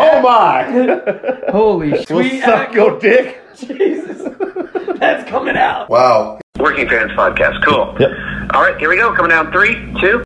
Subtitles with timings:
[0.00, 0.62] Oh my!
[1.50, 3.42] Holy well, sweet suck your dick.
[3.56, 4.32] Jesus.
[4.96, 5.90] That's coming out.
[5.90, 6.38] Wow.
[6.56, 7.64] Working Fans Podcast.
[7.64, 7.96] Cool.
[7.98, 8.10] Yep.
[8.54, 9.12] All right, here we go.
[9.12, 10.22] Coming down three, two.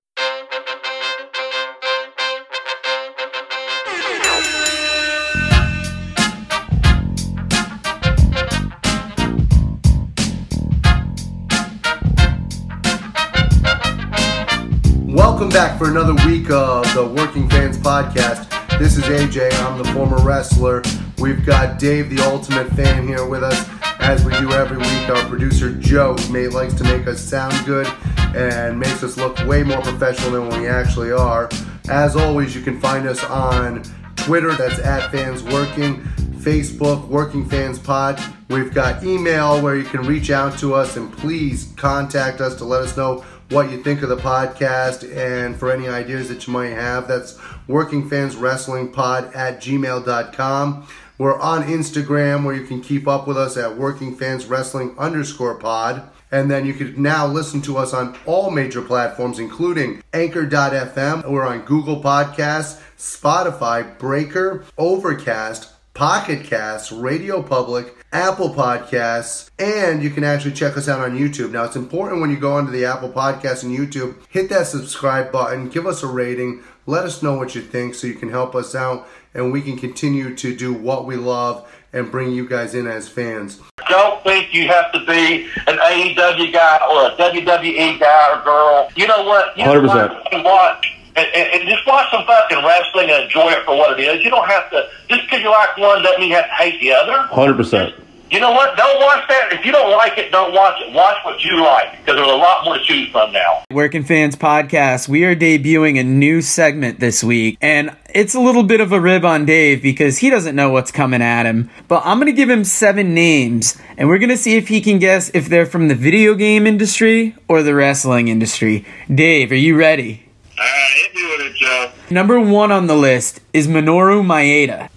[15.07, 18.52] Welcome back for another week of the Working Fans Podcast.
[18.79, 19.53] This is AJ.
[19.65, 20.83] I'm the former wrestler.
[21.19, 23.69] We've got Dave, the ultimate fan, here with us.
[24.01, 27.87] As we do every week, our producer Joe may, likes to make us sound good
[28.35, 31.49] and makes us look way more professional than we actually are.
[31.89, 33.83] As always, you can find us on
[34.17, 36.01] Twitter, that's at Fans Working,
[36.43, 38.21] Facebook, Working Fans Pod.
[38.49, 42.65] We've got email where you can reach out to us and please contact us to
[42.65, 46.53] let us know what you think of the podcast and for any ideas that you
[46.55, 47.07] might have.
[47.07, 47.39] That's
[47.69, 50.87] Working Fans Wrestling Pod at gmail.com.
[51.19, 55.57] We're on Instagram where you can keep up with us at Working Fans Wrestling underscore
[55.57, 56.09] pod.
[56.31, 61.29] And then you can now listen to us on all major platforms, including Anchor.fm.
[61.29, 70.11] We're on Google Podcasts, Spotify, Breaker, Overcast, Pocket Casts, Radio Public, Apple Podcasts, and you
[70.11, 71.51] can actually check us out on YouTube.
[71.51, 75.33] Now, it's important when you go onto the Apple Podcasts and YouTube, hit that subscribe
[75.33, 78.55] button, give us a rating, let us know what you think so you can help
[78.55, 82.75] us out and we can continue to do what we love and bring you guys
[82.75, 83.61] in as fans.
[83.89, 88.91] Don't think you have to be an AEW guy or a WWE guy or girl.
[88.95, 89.57] You know what?
[89.57, 90.33] You 100%.
[90.33, 90.85] Know what?
[91.17, 94.03] Watch and, and, and just watch some fucking wrestling and enjoy it for what it
[94.03, 94.25] is.
[94.25, 96.81] You don't have to just because you like one doesn't mean you have to hate
[96.81, 97.23] the other.
[97.29, 97.95] Hundred percent.
[98.31, 98.79] You know what?
[98.79, 99.53] Don't watch that.
[99.53, 100.95] If you don't like it, don't watch it.
[100.95, 103.63] Watch what you like because there's a lot more to choose from now.
[103.71, 108.63] Working Fans Podcast, we are debuting a new segment this week, and it's a little
[108.63, 111.69] bit of a rib on Dave because he doesn't know what's coming at him.
[111.89, 114.81] But I'm going to give him seven names, and we're going to see if he
[114.81, 118.87] can guess if they're from the video game industry or the wrestling industry.
[119.15, 120.32] Dave, are you ready?
[120.59, 121.91] All right, hit me with it, Joe.
[122.11, 124.89] Number one on the list is Minoru Maeda.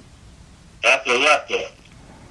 [0.84, 1.70] That's a wrestler.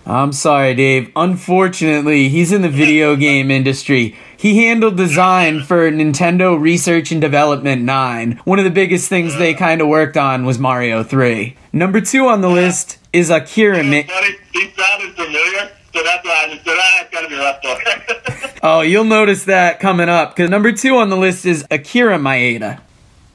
[0.07, 1.11] I'm sorry, Dave.
[1.17, 4.17] Unfortunately, he's in the video game industry.
[4.37, 8.41] He handled design for Nintendo Research and Development 9.
[8.45, 11.57] One of the biggest things they kind of worked on was Mario 3.
[11.73, 16.45] Number two on the list is Akira Mi- Funny, he sounded familiar, so that's why
[16.47, 18.51] I just said, ah, it's got to be wrestler.
[18.67, 20.35] Oh, you'll notice that coming up.
[20.35, 22.81] Because number two on the list is Akira Maeda.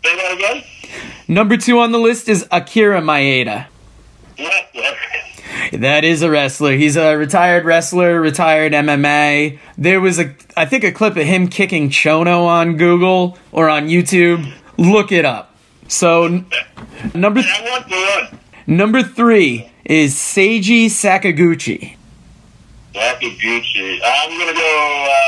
[0.04, 0.64] Say that again?
[1.28, 3.68] Number two on the list is Akira Maeda.
[4.38, 5.80] Wrestler.
[5.80, 6.74] That is a wrestler.
[6.74, 9.60] He's a retired wrestler, retired MMA.
[9.78, 13.88] There was a, I think, a clip of him kicking Chono on Google or on
[13.88, 14.52] YouTube.
[14.78, 15.56] Look it up.
[15.88, 16.44] So,
[17.14, 18.40] number I want the one.
[18.66, 21.96] number three is Seiji Sakaguchi.
[22.94, 24.00] Sakaguchi.
[24.04, 25.20] I'm gonna go uh.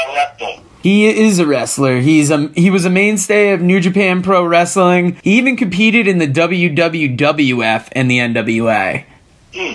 [0.82, 2.00] He is a wrestler.
[2.00, 5.18] He's a he was a mainstay of New Japan Pro Wrestling.
[5.24, 9.06] He even competed in the WWWF and the NWA.
[9.54, 9.74] Hmm.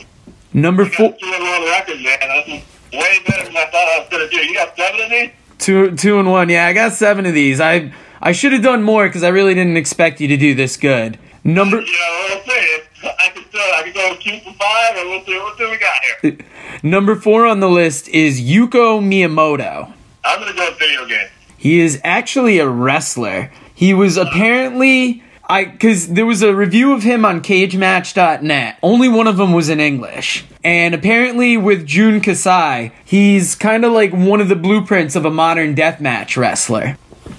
[0.52, 2.18] Number four, two and one record, man.
[2.20, 4.36] That's way better than I thought I was gonna do.
[4.38, 5.30] You got seven of these?
[5.58, 6.48] two two and one.
[6.48, 7.60] Yeah, I got seven of these.
[7.60, 10.76] I I should have done more because I really didn't expect you to do this
[10.76, 11.18] good.
[11.44, 12.80] Number You know what I'm saying?
[13.04, 15.70] I can still, I can go two for five, and we'll see, we'll see what
[15.70, 16.38] we got here.
[16.82, 19.92] number four on the list is Yuko Miyamoto.
[20.26, 21.28] I'm gonna go video game.
[21.56, 23.50] He is actually a wrestler.
[23.74, 28.78] He was apparently I cuz there was a review of him on cagematch.net.
[28.82, 30.44] Only one of them was in English.
[30.64, 35.30] And apparently with Jun Kasai, he's kind of like one of the blueprints of a
[35.30, 36.98] modern deathmatch wrestler.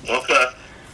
[0.09, 0.46] Okay.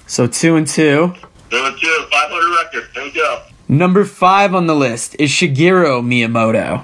[0.08, 1.14] So 2 and 2.
[1.52, 2.94] There were two, 500 records.
[2.96, 3.44] There we go.
[3.68, 6.84] Number 5 on the list is Shigeru Miyamoto.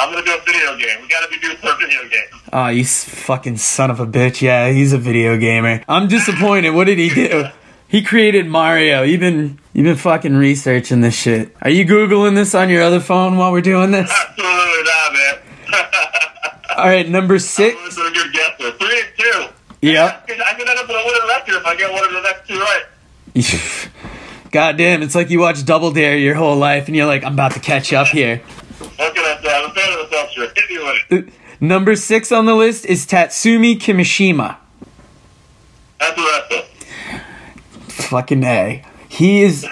[0.00, 1.02] I'm gonna do a video game.
[1.02, 2.40] We gotta be doing some video game.
[2.54, 4.40] Oh, you fucking son of a bitch.
[4.40, 5.84] Yeah, he's a video gamer.
[5.86, 6.70] I'm disappointed.
[6.70, 7.44] What did he do?
[7.86, 9.02] He created Mario.
[9.02, 11.54] You've been you've been fucking researching this shit.
[11.60, 14.10] Are you googling this on your other phone while we're doing this?
[14.10, 15.38] Absolutely not, man.
[16.78, 17.78] All right, number six.
[17.82, 18.56] is a good guess.
[18.56, 19.44] Three and two.
[19.82, 20.30] Yep.
[20.30, 22.58] I could end up with a record if I get one of the next two
[22.58, 23.90] right.
[24.50, 27.34] God damn, it's like you watch Double Dare your whole life and you're like, I'm
[27.34, 28.40] about to catch up here.
[29.40, 29.64] Can I say?
[29.64, 31.34] I'm a fan of the self Hit me with it.
[31.60, 34.56] Number six on the list is Tatsumi Kimishima.
[35.98, 37.22] That's wrestler.
[37.88, 38.84] Fucking A.
[39.08, 39.66] He is.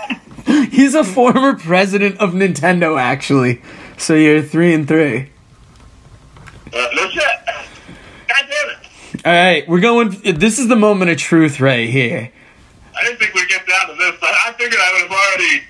[0.70, 3.62] He's a former president of Nintendo, actually.
[3.96, 5.30] So you're three and three.
[6.72, 7.24] Uh, no shit.
[7.46, 9.26] God damn it.
[9.26, 10.10] All right, we're going.
[10.22, 12.30] This is the moment of truth right here.
[12.94, 14.14] I didn't think we'd get down to this.
[14.20, 15.64] I, I figured I would have already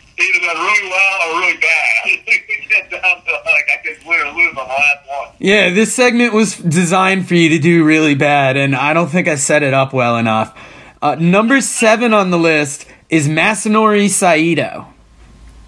[5.39, 9.27] Yeah, this segment was designed for you to do really bad, and I don't think
[9.27, 10.57] I set it up well enough.
[11.01, 14.87] Uh, number seven on the list is Masanori Saito.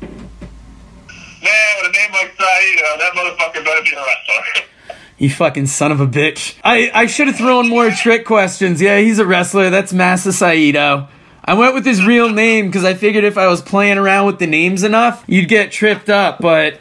[0.00, 0.10] Man,
[1.80, 4.64] with a name like Saito, that motherfucker better be a wrestler.
[5.18, 6.56] You fucking son of a bitch.
[6.64, 8.82] I, I should have thrown more trick questions.
[8.82, 9.70] Yeah, he's a wrestler.
[9.70, 11.06] That's Masa Saito.
[11.44, 14.40] I went with his real name because I figured if I was playing around with
[14.40, 16.80] the names enough, you'd get tripped up, but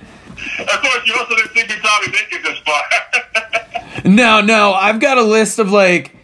[0.60, 4.04] of course, you also didn't think we Tommy Bacon this far.
[4.06, 4.74] no, no.
[4.74, 6.16] I've got a list of like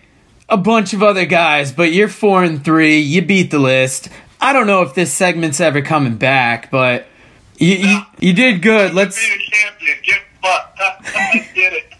[0.49, 2.99] a bunch of other guys, but you're four and three.
[2.99, 4.09] You beat the list.
[4.39, 7.07] I don't know if this segment's ever coming back, but
[7.57, 8.93] you, you, you did good.
[8.93, 9.17] Let's.
[9.17, 9.97] Be a champion.
[10.03, 10.79] Get fucked.
[11.15, 11.93] I get it.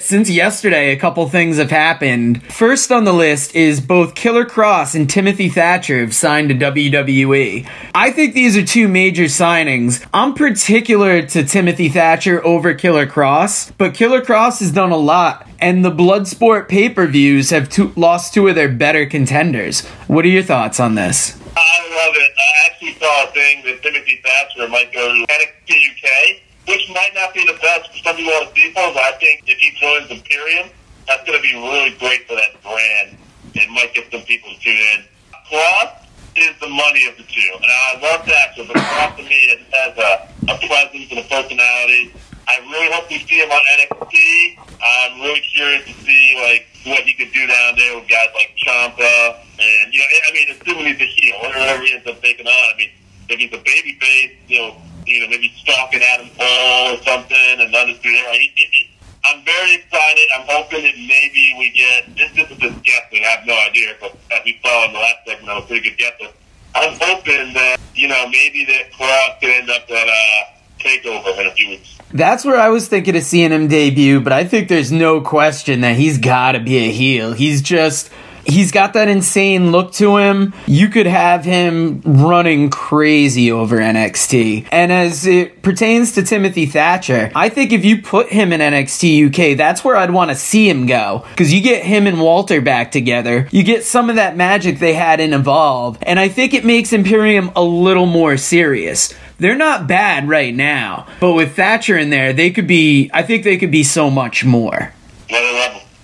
[0.00, 2.42] Since yesterday, a couple things have happened.
[2.44, 7.68] First on the list is both Killer Kross and Timothy Thatcher have signed to WWE.
[7.94, 10.06] I think these are two major signings.
[10.14, 15.46] I'm particular to Timothy Thatcher over Killer Kross, but Killer Kross has done a lot,
[15.58, 17.68] and the Bloodsport pay per views have
[17.98, 19.84] lost two of their better contenders.
[20.06, 21.38] What are your thoughts on this?
[21.54, 22.32] I love it.
[22.38, 27.14] I actually saw a thing that Timothy Thatcher might go to NXT UK which might
[27.14, 30.68] not be the best for some on people, but I think if he joins Imperium,
[31.06, 33.16] that's going to be really great for that brand.
[33.54, 35.04] It might get some people to tune in.
[35.46, 36.02] Kross
[36.34, 38.58] is the money of the two, and I love that.
[38.58, 42.12] but Kross to me has a, a presence and a personality.
[42.48, 44.58] I really hope we see him on NXT.
[44.82, 48.54] I'm really curious to see like what he could do down there with guys like
[48.58, 52.46] Ciampa, and you know, I mean, assuming he's a heel, whatever he ends up taking
[52.46, 52.74] on.
[52.74, 52.90] I mean,
[53.28, 54.76] if he's a baby face, you know
[55.06, 58.26] you know, maybe stalking Adam Cole or something, and understand.
[58.28, 58.86] Like, it, it,
[59.24, 60.26] I'm very excited.
[60.36, 62.32] I'm hoping that maybe we get this.
[62.34, 63.24] This is just guessing.
[63.24, 65.90] I have no idea, but as we saw in the last segment, I was pretty
[65.90, 66.32] good guesser.
[66.74, 71.46] I'm hoping that you know maybe that Kross can end up at uh, takeover in
[71.46, 71.98] a few weeks.
[72.12, 75.80] That's where I was thinking of seeing him debut, but I think there's no question
[75.80, 77.32] that he's got to be a heel.
[77.32, 78.10] He's just
[78.46, 80.54] He's got that insane look to him.
[80.66, 84.68] You could have him running crazy over NXT.
[84.70, 89.28] And as it pertains to Timothy Thatcher, I think if you put him in NXT
[89.28, 91.24] UK, that's where I'd want to see him go.
[91.30, 93.48] Because you get him and Walter back together.
[93.50, 95.98] You get some of that magic they had in Evolve.
[96.02, 99.12] And I think it makes Imperium a little more serious.
[99.38, 101.06] They're not bad right now.
[101.20, 104.44] But with Thatcher in there, they could be, I think they could be so much
[104.44, 104.92] more.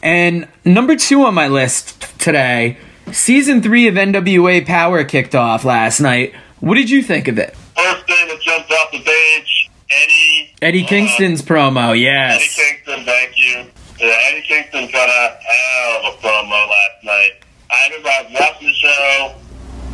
[0.02, 2.76] And number two on my list today,
[3.12, 6.34] season three of NWA Power kicked off last night.
[6.58, 7.54] What did you think of it?
[7.76, 10.54] First thing that jumped off the page, Eddie.
[10.60, 12.34] Eddie uh, Kingston's uh, promo, yes.
[12.34, 13.70] Eddie Kingston, thank you.
[14.00, 17.32] Yeah, Eddie Kingston cut a hell of a promo last night.
[17.70, 19.34] I remember I was watching the show.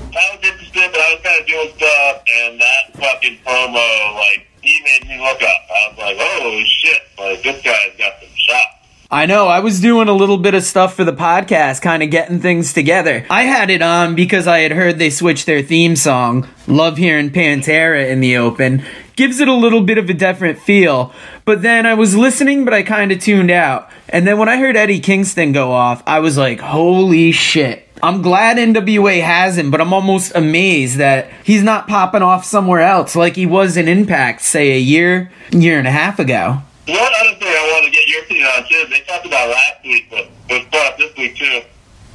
[0.09, 4.47] I was interested, but I was kind of doing stuff, and that fucking promo, like,
[4.63, 5.63] he made me look up.
[5.69, 8.78] I was like, oh shit, like, this guy's got some shots.
[9.11, 9.49] I know.
[9.49, 12.75] I was doing a little bit of stuff for the podcast, kind of getting things
[12.75, 13.25] together.
[13.31, 16.47] I had it on because I had heard they switched their theme song.
[16.67, 18.85] Love hearing Pantera in the open.
[19.17, 21.15] Gives it a little bit of a different feel.
[21.47, 23.89] But then I was listening, but I kind of tuned out.
[24.11, 27.89] And then when I heard Eddie Kingston go off, I was like, holy shit.
[28.03, 32.81] I'm glad NWA has him, but I'm almost amazed that he's not popping off somewhere
[32.81, 36.63] else like he was in Impact, say a year, year and a half ago.
[36.89, 39.85] One other thing I want to get your opinion on too, they talked about last
[39.85, 41.61] week, but was brought up this week too.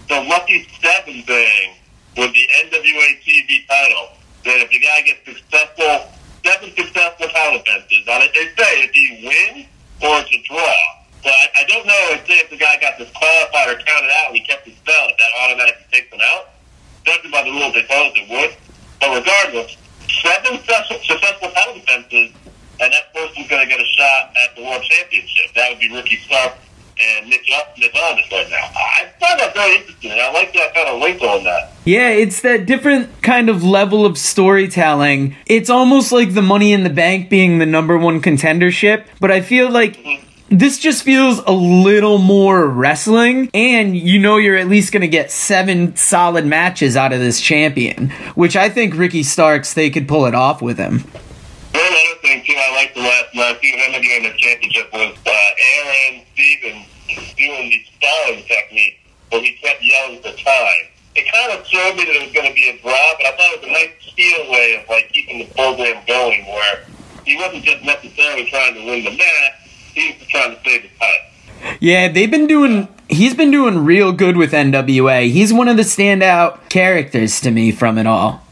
[0.09, 1.77] The Lucky Seven thing
[2.17, 4.17] with the NWA TV title.
[4.41, 6.09] That if the guy gets successful,
[6.41, 9.69] seven successful title defenses, now they say if he wins
[10.01, 10.73] or it's a draw.
[11.21, 14.33] So I, I don't know if say if the guy got disqualified or counted out
[14.33, 16.49] and he kept his belt, that automatically takes him out.
[17.05, 18.57] Judging by the rules, they told it would.
[18.97, 19.77] But regardless,
[20.09, 22.33] seven successful title defenses
[22.79, 25.53] and that person's going to get a shot at the World Championship.
[25.55, 26.53] That would be Ricky Stark
[26.99, 28.69] and Nick, Aldis right now.
[28.75, 30.11] I find that very interesting.
[30.11, 31.71] I like that kind of link on that.
[31.85, 35.35] Yeah, it's that different kind of level of storytelling.
[35.45, 39.41] It's almost like the Money in the Bank being the number one contendership, but I
[39.41, 39.97] feel like.
[39.97, 40.27] Mm-hmm.
[40.49, 45.07] This just feels a little more wrestling, and you know you're at least going to
[45.07, 50.07] get seven solid matches out of this champion, which I think Ricky Starks, they could
[50.07, 51.05] pull it off with him
[52.21, 53.33] thing too I liked the last
[53.63, 56.87] him again in the championship was uh, Aron Stevens
[57.37, 60.83] doing the spelling technique where he kept yelling the time.
[61.15, 63.31] It kind of showed me that it was going to be a draw, but I
[63.37, 66.85] thought it was a nice steal way of like keeping the program going, where
[67.25, 69.53] he wasn't just necessarily trying to win the match;
[69.93, 71.77] he was trying to save the title.
[71.79, 72.87] Yeah, they've been doing.
[73.09, 75.29] He's been doing real good with NWA.
[75.29, 78.43] He's one of the standout characters to me from it all.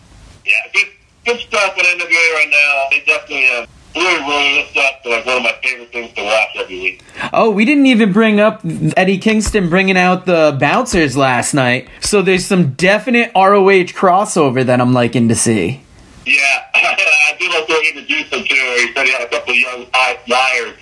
[0.45, 0.87] Yeah, good,
[1.25, 2.83] good stuff with NWA right now.
[2.89, 6.49] They definitely have really lifts up to like one of my favorite things to watch
[6.55, 7.03] every week.
[7.33, 8.61] Oh, we didn't even bring up
[8.95, 11.89] Eddie Kingston bringing out the bouncers last night.
[11.99, 15.81] So there's some definite ROH crossover that I'm liking to see.
[16.25, 16.39] Yeah,
[16.75, 18.55] I do like to introduce him too.
[18.55, 20.77] He said he had a couple of young high flyers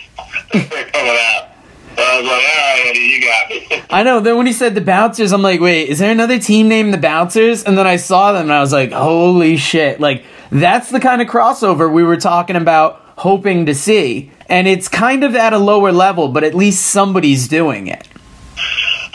[0.92, 1.50] coming out.
[1.98, 3.84] I was like, all right, Eddie, you got me.
[3.90, 4.20] I know.
[4.20, 6.98] Then when he said the Bouncers, I'm like, wait, is there another team named the
[6.98, 7.64] Bouncers?
[7.64, 10.00] And then I saw them and I was like, holy shit!
[10.00, 14.32] Like that's the kind of crossover we were talking about, hoping to see.
[14.48, 18.08] And it's kind of at a lower level, but at least somebody's doing it.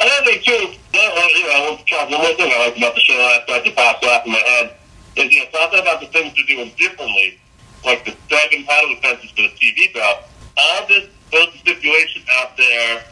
[0.00, 0.52] Another thing too,
[0.92, 4.26] you know, one more thing I like about the show last night that pops off
[4.26, 4.76] in my head
[5.16, 7.38] is you know talking about the things they're doing differently,
[7.84, 10.18] like the seven title defenses for the TV belt.
[10.56, 13.02] All this those stipulation out there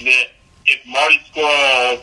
[0.00, 0.26] that
[0.66, 2.02] if Marty Scurll,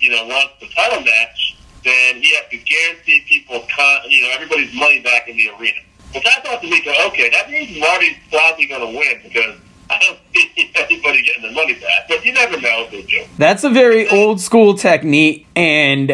[0.00, 4.30] you know, wants the title match, then he has to guarantee people, con- you know,
[4.32, 5.80] everybody's money back in the arena.
[6.14, 9.56] Which I thought to me, okay, that means Marty's probably going to win because
[9.88, 12.08] I don't see anybody getting their money back.
[12.08, 13.24] But you never know do.
[13.38, 16.12] That's a very old school technique, and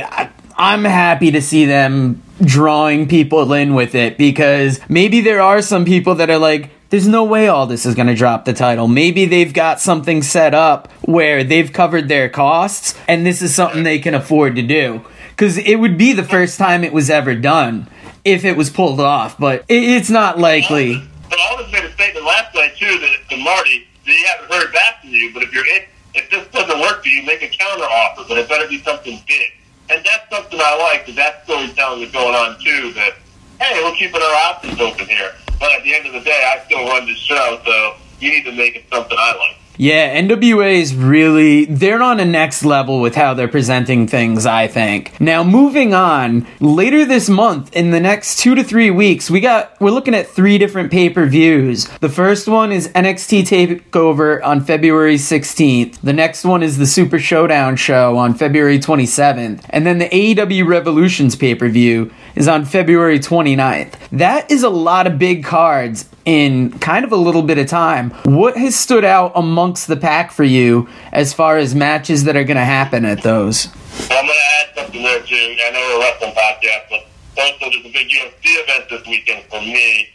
[0.56, 5.84] I'm happy to see them drawing people in with it because maybe there are some
[5.84, 8.88] people that are like, there's no way all this is going to drop the title.
[8.88, 13.82] Maybe they've got something set up where they've covered their costs and this is something
[13.82, 15.04] they can afford to do.
[15.28, 17.86] Because it would be the first time it was ever done
[18.24, 21.06] if it was pulled off, but it, it's not likely.
[21.28, 24.72] But Aldis made a statement last night too that to Marty that he hasn't heard
[24.72, 25.34] back from you.
[25.34, 25.82] But if you're in,
[26.14, 28.24] if this doesn't work for you, make a counter offer.
[28.26, 29.52] But it better be something big.
[29.90, 31.04] And that's something I like.
[31.08, 32.94] That that storytelling is going on too.
[32.94, 33.16] That
[33.60, 35.34] hey, we're keeping our options open here.
[35.58, 38.44] But at the end of the day, I still run this show, so you need
[38.44, 39.56] to make it something I like.
[39.78, 44.68] Yeah, NWA is really they're on a next level with how they're presenting things, I
[44.68, 45.20] think.
[45.20, 49.78] Now moving on, later this month in the next 2 to 3 weeks, we got
[49.78, 51.88] we're looking at three different pay-per-views.
[52.00, 56.00] The first one is NXT Takeover on February 16th.
[56.00, 60.66] The next one is the Super Showdown show on February 27th, and then the AEW
[60.66, 63.94] Revolutions pay-per-view is on February 29th.
[64.12, 68.10] That is a lot of big cards in kind of a little bit of time.
[68.24, 72.44] What has stood out amongst the pack for you as far as matches that are
[72.44, 73.68] going to happen at those?
[74.10, 75.56] I'm going to add something there too.
[75.64, 79.44] I know we're a wrestling podcast, but also there's a big UFC event this weekend
[79.44, 80.08] for me,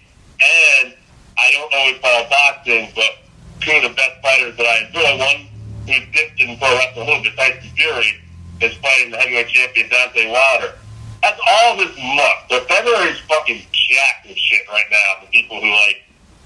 [0.80, 0.94] and
[1.38, 3.18] I don't always follow boxing, but
[3.62, 5.48] two of the best fighters that I enjoy, one
[5.88, 8.14] who's dipped in pro wrestling a little bit, Tyson Fury,
[8.62, 10.74] is fighting the heavyweight champion Deontay Wilder.
[11.22, 12.50] That's all this muck.
[12.50, 16.02] The February's fucking jacked with shit right now The people who like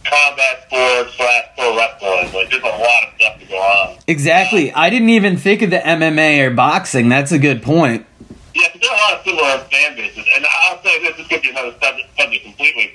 [0.06, 2.34] combat sports slash pro wrestling.
[2.34, 3.98] Like, there's a lot of stuff to go on.
[4.08, 4.72] Exactly.
[4.72, 7.10] Um, I didn't even think of the MMA or boxing.
[7.10, 8.06] That's a good point.
[8.54, 10.26] Yeah, there are a lot of similar fan bases.
[10.36, 12.94] And I'll say this, this could be another subject, subject completely.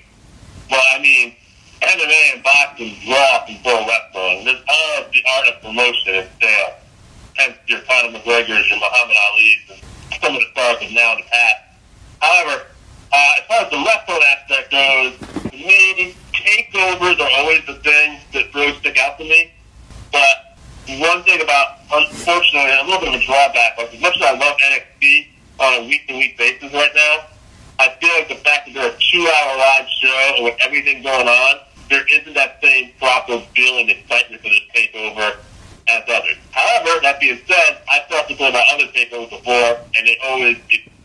[0.69, 1.35] But, I mean,
[1.83, 4.45] MMA and boxing draw from pro wrestling.
[4.45, 6.75] There's all of the art of promotion and sale.
[7.35, 9.83] Hence your Conor McGregor's, your Muhammad Ali's,
[10.13, 11.70] and some of the stars of now and the past.
[12.21, 12.67] However,
[13.13, 18.21] uh, as far as the wrestling aspect goes, to me, takeovers are always the thing
[18.33, 19.53] that really stick out to me.
[20.13, 20.57] But
[20.99, 24.33] one thing about, unfortunately, a little bit of a drawback, like as much as I
[24.39, 25.27] love NXT
[25.59, 27.27] on a week-to-week basis right now,
[27.79, 31.29] I feel like the fact that they're a two-hour live show and with everything going
[31.29, 35.37] on, there isn't that same proper feeling excitement for this takeover
[35.89, 36.37] as others.
[36.53, 40.59] However, that being said, I've felt this about other takeovers before, and they always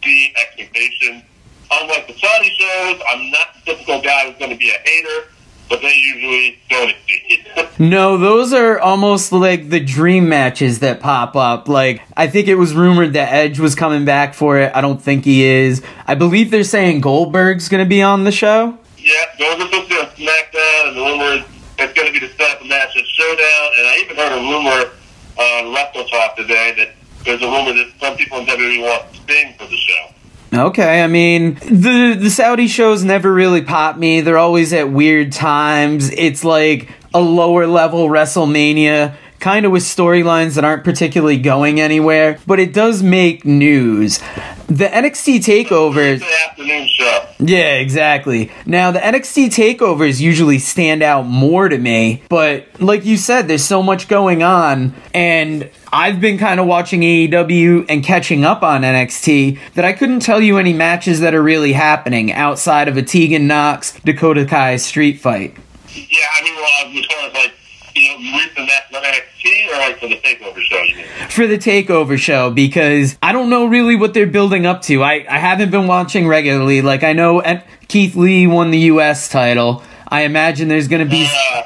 [0.06, 1.24] exceed expectations.
[1.72, 5.30] Unlike the Saudi shows, I'm not the typical guy who's going to be a hater,
[5.68, 7.48] but they usually don't exceed.
[7.78, 11.68] No, those are almost like the dream matches that pop up.
[11.68, 14.72] Like, I think it was rumored that Edge was coming back for it.
[14.74, 15.84] I don't think he is.
[16.08, 18.78] I believe they're saying Goldberg's going to be on the show.
[18.98, 21.46] Yeah, those are supposed to be on SmackDown, and the rumor is
[21.80, 23.72] it's going to be the setup match at Showdown.
[23.78, 24.92] And I even heard a rumor
[25.38, 26.96] uh, on Wrestle Talk today that
[27.26, 30.14] there's a rumor that some people in WWE want Sting for the show.
[30.54, 34.22] Okay, I mean, the the Saudi shows never really pop me.
[34.22, 36.12] They're always at weird times.
[36.12, 42.40] It's like a lower level WrestleMania, kind of with storylines that aren't particularly going anywhere,
[42.48, 44.20] but it does make news.
[44.68, 47.28] The NXT takeovers It's afternoon show.
[47.40, 48.52] Yeah, exactly.
[48.66, 53.64] Now, the NXT takeovers usually stand out more to me, but like you said, there's
[53.64, 58.82] so much going on, and I've been kind of watching AEW and catching up on
[58.82, 63.02] NXT that I couldn't tell you any matches that are really happening outside of a
[63.02, 65.56] Tegan Nox Dakota Kai street fight.
[65.96, 67.54] Yeah, I mean, well, as far as like,
[67.96, 71.06] you know, recent NXT or like for the takeover show, you mean?
[71.30, 75.02] For the takeover show, because I don't know really what they're building up to.
[75.02, 76.82] I, I haven't been watching regularly.
[76.82, 77.42] Like, I know
[77.88, 79.82] Keith Lee won the US title.
[80.10, 81.64] I imagine there's going to be Uh,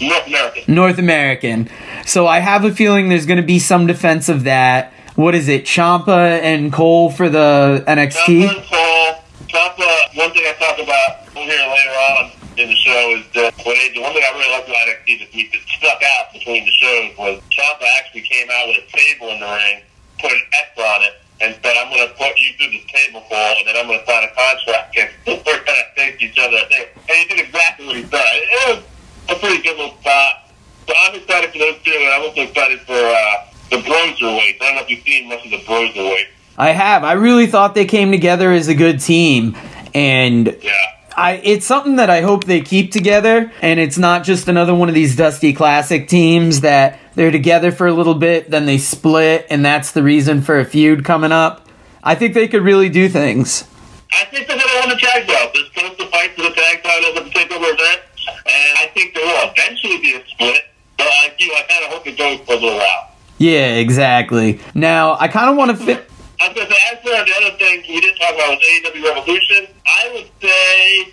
[0.00, 0.74] North American.
[0.74, 1.68] North American.
[2.06, 4.92] So I have a feeling there's going to be some defense of that.
[5.14, 5.64] What is it?
[5.64, 8.48] Ciampa and Cole for the NXT?
[8.48, 9.24] Ciampa and Cole.
[9.48, 13.92] Ciampa, one thing I talk about here later on in the show is that they,
[13.94, 16.72] the one thing I really liked about NXT this week that stuck out between the
[16.72, 19.82] shows was Ciampa actually came out with a table in the ring,
[20.18, 23.24] put an X on it, and said, I'm going to put you through this table,
[23.28, 26.38] Cole, and then I'm going to sign a contract, and we're going to face each
[26.38, 26.56] other.
[26.56, 28.24] And he did exactly what he said.
[28.24, 28.84] It was
[29.30, 30.50] a pretty good little spot.
[30.86, 34.56] So I'm excited for those two, and I'm also excited for uh, the Broserweight.
[34.56, 36.26] I don't know if you've seen much of the Broserweight.
[36.58, 37.04] I have.
[37.04, 39.56] I really thought they came together as a good team.
[39.94, 40.72] And Yeah.
[41.16, 44.88] I it's something that I hope they keep together and it's not just another one
[44.88, 49.44] of these dusty classic teams that they're together for a little bit then they split
[49.50, 51.66] and that's the reason for a feud coming up.
[52.02, 53.64] I think they could really do things.
[54.12, 55.50] I think they're going to win the tag belt.
[55.52, 58.00] They're supposed to fight for the tag titles at the takeover event,
[58.46, 60.62] and I think there will eventually be a split.
[60.96, 61.46] But I do.
[61.46, 63.10] I kind of hope it goes for a little while.
[63.38, 64.60] Yeah, exactly.
[64.74, 67.34] Now, I kind of want to fit I was going to say, as for the
[67.36, 69.68] other thing we didn't talk about was AEW Revolution.
[69.84, 71.12] I would say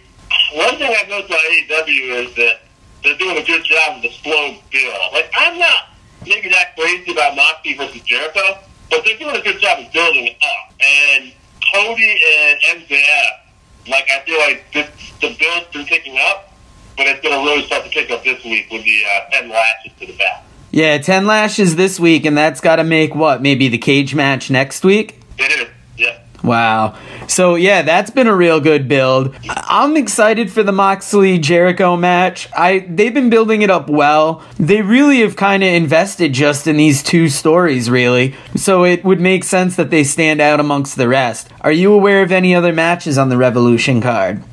[0.56, 2.62] one thing I've noticed about AEW is that
[3.04, 5.12] they're doing a good job of the slow build.
[5.12, 5.90] Like I'm not
[6.26, 10.28] maybe that crazy about Moxley versus Jericho, but they're doing a good job of building
[10.28, 10.74] it up.
[10.80, 11.34] And
[11.74, 14.88] Cody and MJF, like I feel like this,
[15.20, 16.54] the build's been picking up,
[16.98, 19.50] but it's going to really start to pick up this week with the uh, ten
[19.50, 20.44] lashes to the back.
[20.72, 23.42] Yeah, 10 lashes this week and that's got to make what?
[23.42, 25.20] Maybe the cage match next week?
[25.38, 26.20] It is, yeah.
[26.44, 26.98] Wow.
[27.28, 29.36] So yeah, that's been a real good build.
[29.50, 32.48] I'm excited for the Moxley Jericho match.
[32.56, 34.44] I they've been building it up well.
[34.60, 38.36] They really have kind of invested just in these two stories really.
[38.56, 41.50] So it would make sense that they stand out amongst the rest.
[41.62, 44.44] Are you aware of any other matches on the Revolution card?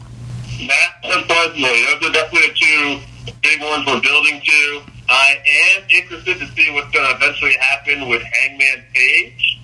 [0.66, 1.84] Not unfortunately.
[1.84, 4.82] Those are definitely the two big ones we're building to.
[5.08, 5.36] I
[5.76, 9.60] am interested to see what's going to eventually happen with Hangman Page.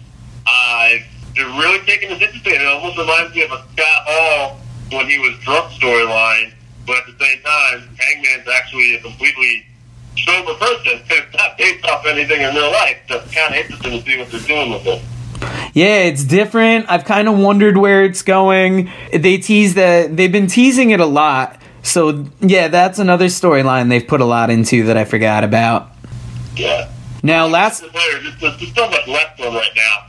[0.46, 0.90] Uh,
[1.34, 2.54] they're really taking this interesting.
[2.54, 6.52] It almost reminds me of a Scott Hall when he was drunk storyline,
[6.86, 9.64] but at the same time, Hangman's actually a completely
[10.18, 11.00] sober person.
[11.08, 12.98] It's not based off anything in real life.
[13.08, 15.02] So it's kind of interesting to see what they're doing with it.
[15.72, 16.86] Yeah, it's different.
[16.90, 18.90] I've kind of wondered where it's going.
[19.12, 21.60] They tease that they've been teasing it a lot.
[21.82, 25.90] So yeah, that's another storyline they've put a lot into that I forgot about.
[26.56, 26.90] Yeah.
[27.22, 30.06] Now last there's, there's so much left on right now.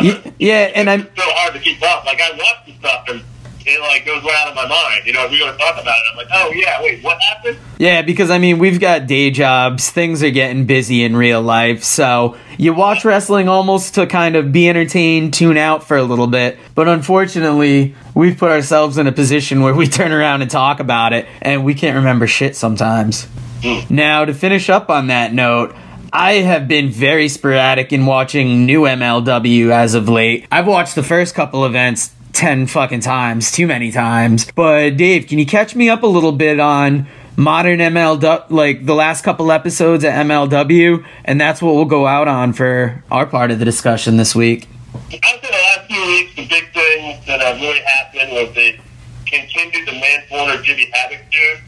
[0.00, 2.04] y- yeah, and I'm it's so hard to keep up.
[2.04, 3.22] Like I watch the stuff and
[3.70, 5.06] it like goes right out of my mind.
[5.06, 7.58] You know, if we're gonna talk about it, I'm like, oh yeah, wait, what happened?
[7.78, 11.84] Yeah, because I mean, we've got day jobs, things are getting busy in real life,
[11.84, 16.26] so you watch wrestling almost to kind of be entertained, tune out for a little
[16.26, 16.58] bit.
[16.74, 21.12] But unfortunately, we've put ourselves in a position where we turn around and talk about
[21.12, 23.26] it, and we can't remember shit sometimes.
[23.62, 23.94] Hmm.
[23.94, 25.74] Now, to finish up on that note,
[26.12, 30.46] I have been very sporadic in watching new MLW as of late.
[30.50, 34.50] I've watched the first couple events 10 fucking times, too many times.
[34.54, 38.94] But Dave, can you catch me up a little bit on modern MLW, like the
[38.94, 41.04] last couple episodes at MLW?
[41.24, 44.68] And that's what we'll go out on for our part of the discussion this week.
[44.92, 48.80] Would the last few weeks, the big thing that have really happened was they
[49.26, 51.60] continued the Manslaughter Jimmy Havoc feud,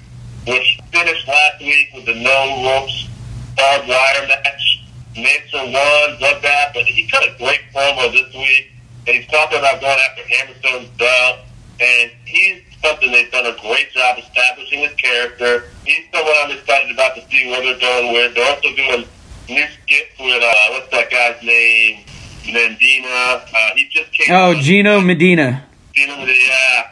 [0.46, 3.08] which finished last week with the no ropes
[3.56, 4.84] barbed wire match.
[5.14, 8.72] Mixer won, bloodbath, but he cut a great promo this week,
[9.06, 11.38] and he's talking about going after Hammerstone's belt,
[11.80, 15.64] and he's something they've done a great job establishing his character.
[15.84, 18.34] He's someone I'm excited about to see where they're going with.
[18.34, 19.06] They're also doing
[19.48, 22.04] new skits with, uh, what's that guy's name?
[22.44, 23.42] Mendina.
[23.54, 25.64] Uh, he just came Oh, Gino Medina.
[25.94, 26.88] Gino Medina, yeah.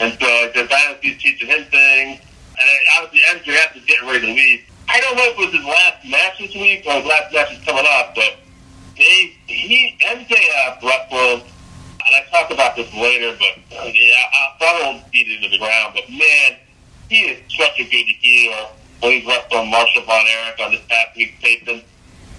[0.00, 2.20] And so the Dynasty's teaching him things.
[2.56, 4.60] And obviously MJF is getting ready to leave.
[4.88, 7.52] I don't know if it was his last match this week or his last match
[7.52, 8.36] is coming up, but
[8.96, 11.42] they, he, MJF wrestled,
[12.06, 15.58] and I talk about this later, but yeah, I probably won't beat it into the
[15.58, 16.58] ground, but man,
[17.08, 21.16] he is such a good heel when he's wrestling Marshall Von Erich on this past
[21.16, 21.82] week's taping.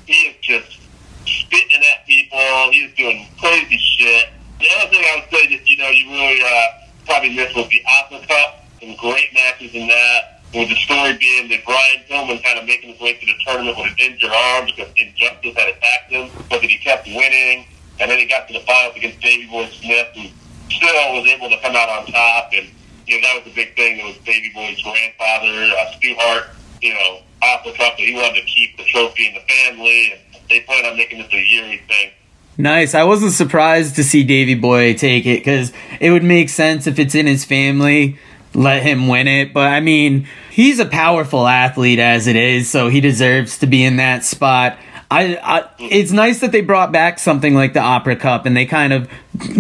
[0.06, 0.80] He is just
[1.26, 2.40] spitting at people.
[2.72, 4.30] He's doing crazy shit.
[4.60, 6.68] The other thing I would say that, you know, you really uh,
[7.06, 8.66] probably missed was the Opera Cup.
[8.82, 10.42] Some great matches in that.
[10.54, 13.78] With the story being that Brian Pillman kind of making his way to the tournament
[13.78, 17.66] with an injured arm because Injustice had attacked him, but that he kept winning.
[18.00, 20.32] And then he got to the finals against Davey Boy Smith, and
[20.70, 22.52] still was able to come out on top.
[22.54, 22.68] And,
[23.08, 24.00] you know, that was the big thing.
[24.00, 26.50] It was Davey Boy's grandfather, uh, Stu Hart,
[26.82, 30.12] you know, Opera Cup, that he wanted to keep the trophy in the family.
[30.12, 32.12] And they plan on making this a yearly thing.
[32.58, 32.96] Nice.
[32.96, 37.00] I wasn't surprised to see Davey Boy take it because it would make sense if
[37.00, 38.18] it's in his family
[38.56, 39.54] let him win it.
[39.54, 43.84] But I mean, he's a powerful athlete as it is, so he deserves to be
[43.84, 44.78] in that spot.
[45.12, 48.66] I, I, it's nice that they brought back something like the Opera Cup and they
[48.66, 49.10] kind of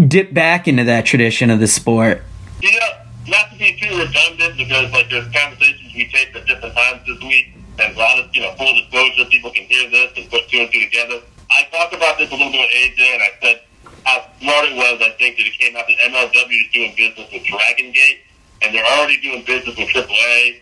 [0.09, 2.23] dip back into that tradition of the sport.
[2.63, 2.69] Know,
[3.27, 7.19] not to be too redundant because like there's conversations we take at different times this
[7.21, 10.47] week, and a lot of you know full disclosure, people can hear this and put
[10.49, 11.21] two and two together.
[11.51, 13.61] I talked about this a little bit with AJ, and I said
[14.03, 15.01] how smart it was.
[15.01, 18.19] I think that it came out that MLW is doing business with Dragon Gate,
[18.61, 20.61] and they're already doing business with AAA.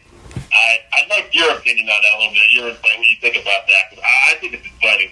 [0.54, 2.44] I I'd like your opinion on that a little bit.
[2.52, 3.89] Your insight, what you think about that?
[3.89, 5.12] 'cause I, I think it's exciting.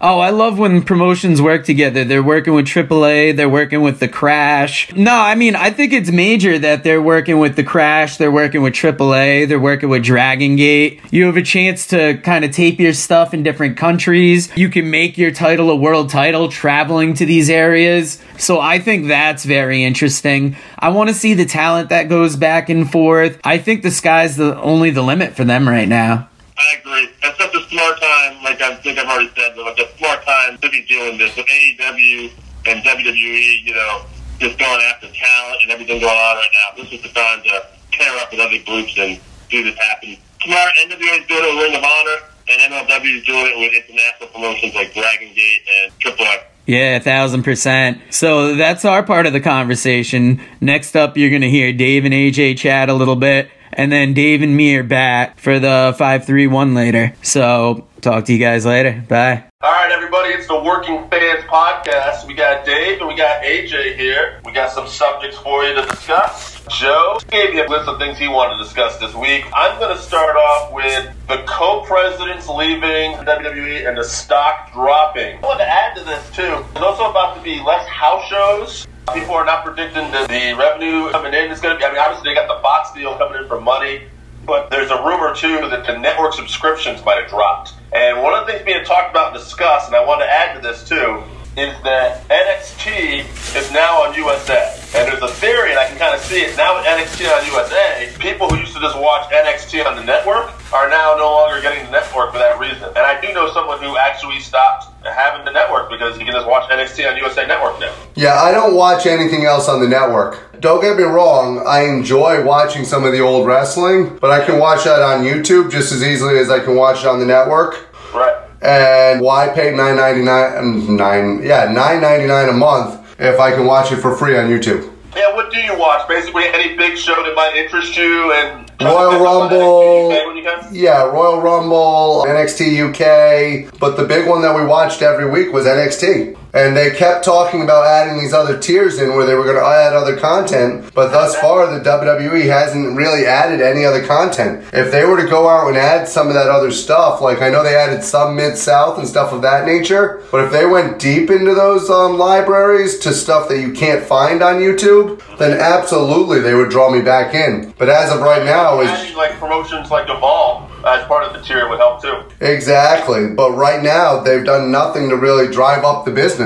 [0.00, 2.04] Oh, I love when promotions work together.
[2.04, 4.92] They're working with AAA, they're working with the Crash.
[4.94, 8.62] No, I mean, I think it's major that they're working with the Crash, they're working
[8.62, 11.00] with AAA, they're working with Dragon Gate.
[11.10, 14.50] You have a chance to kind of tape your stuff in different countries.
[14.56, 18.22] You can make your title a world title traveling to these areas.
[18.38, 20.56] So I think that's very interesting.
[20.78, 23.38] I want to see the talent that goes back and forth.
[23.44, 26.29] I think the sky's the only the limit for them right now.
[26.60, 27.08] I agree.
[27.22, 30.24] It's such a smart time, like I think I've already said, but like a smart
[30.24, 32.30] time to be doing this with AEW
[32.66, 34.04] and WWE, you know,
[34.38, 36.82] just going after talent and everything going on right now.
[36.82, 39.18] This is the time to pair up with other groups and
[39.48, 40.16] do this happen.
[40.44, 42.18] Smart NWA is doing it with Ring of Honor,
[42.48, 46.44] and MLW is doing it with international promotions like Dragon Gate and AAA.
[46.66, 48.00] Yeah, a thousand percent.
[48.10, 50.40] So that's our part of the conversation.
[50.60, 54.14] Next up, you're going to hear Dave and AJ chat a little bit, and then
[54.14, 57.14] Dave and me are back for the 531 later.
[57.22, 59.04] So talk to you guys later.
[59.08, 59.44] Bye.
[59.62, 62.26] All right, everybody, it's the Working Fans Podcast.
[62.26, 64.40] We got Dave and we got AJ here.
[64.44, 66.64] We got some subjects for you to discuss.
[66.70, 69.44] Joe gave me a list of things he wanted to discuss this week.
[69.52, 75.36] I'm going to start off with the co-presidents leaving WWE and the stock dropping.
[75.36, 76.64] I want to add to this, too.
[76.72, 78.86] There's also about to be less house shows.
[79.14, 81.98] People are not predicting that the revenue coming in is going to be, I mean,
[81.98, 84.02] obviously they got the Fox deal coming in for money.
[84.46, 87.74] But there's a rumor too that the network subscriptions might have dropped.
[87.92, 90.54] And one of the things being talked about and discussed, and I want to add
[90.54, 91.22] to this too,
[91.56, 94.76] is that NXT is now on USA.
[94.94, 97.46] And there's a theory, and I can kind of see it now with NXT on
[97.46, 98.12] USA.
[98.18, 101.84] People who used to just watch NXT on the network are now no longer getting
[101.86, 102.84] the network for that reason.
[102.84, 106.46] And I do know someone who actually stopped having the network because he can just
[106.46, 107.94] watch NXT on USA Network now.
[108.14, 110.60] Yeah, I don't watch anything else on the network.
[110.60, 114.58] Don't get me wrong, I enjoy watching some of the old wrestling, but I can
[114.58, 117.88] watch that on YouTube just as easily as I can watch it on the network.
[118.14, 118.49] Right.
[118.62, 123.52] And why pay nine ninety nine nine yeah nine ninety nine a month if I
[123.52, 124.90] can watch it for free on YouTube?
[125.16, 126.06] Yeah, what do you watch?
[126.08, 130.08] Basically, any big show that might interest you and Royal Rumble.
[130.08, 130.68] when you can?
[130.72, 135.66] Yeah, Royal Rumble, NXT UK, but the big one that we watched every week was
[135.66, 136.36] NXT.
[136.52, 139.64] And they kept talking about adding these other tiers in where they were going to
[139.64, 144.64] add other content, but thus far the WWE hasn't really added any other content.
[144.72, 147.50] If they were to go out and add some of that other stuff, like I
[147.50, 150.98] know they added some Mid South and stuff of that nature, but if they went
[150.98, 156.40] deep into those um, libraries to stuff that you can't find on YouTube, then absolutely
[156.40, 157.72] they would draw me back in.
[157.78, 161.40] But as of right now, is Adding, like promotions like Evolve as part of the
[161.40, 162.22] tier would help too.
[162.40, 163.28] Exactly.
[163.34, 166.39] But right now, they've done nothing to really drive up the business.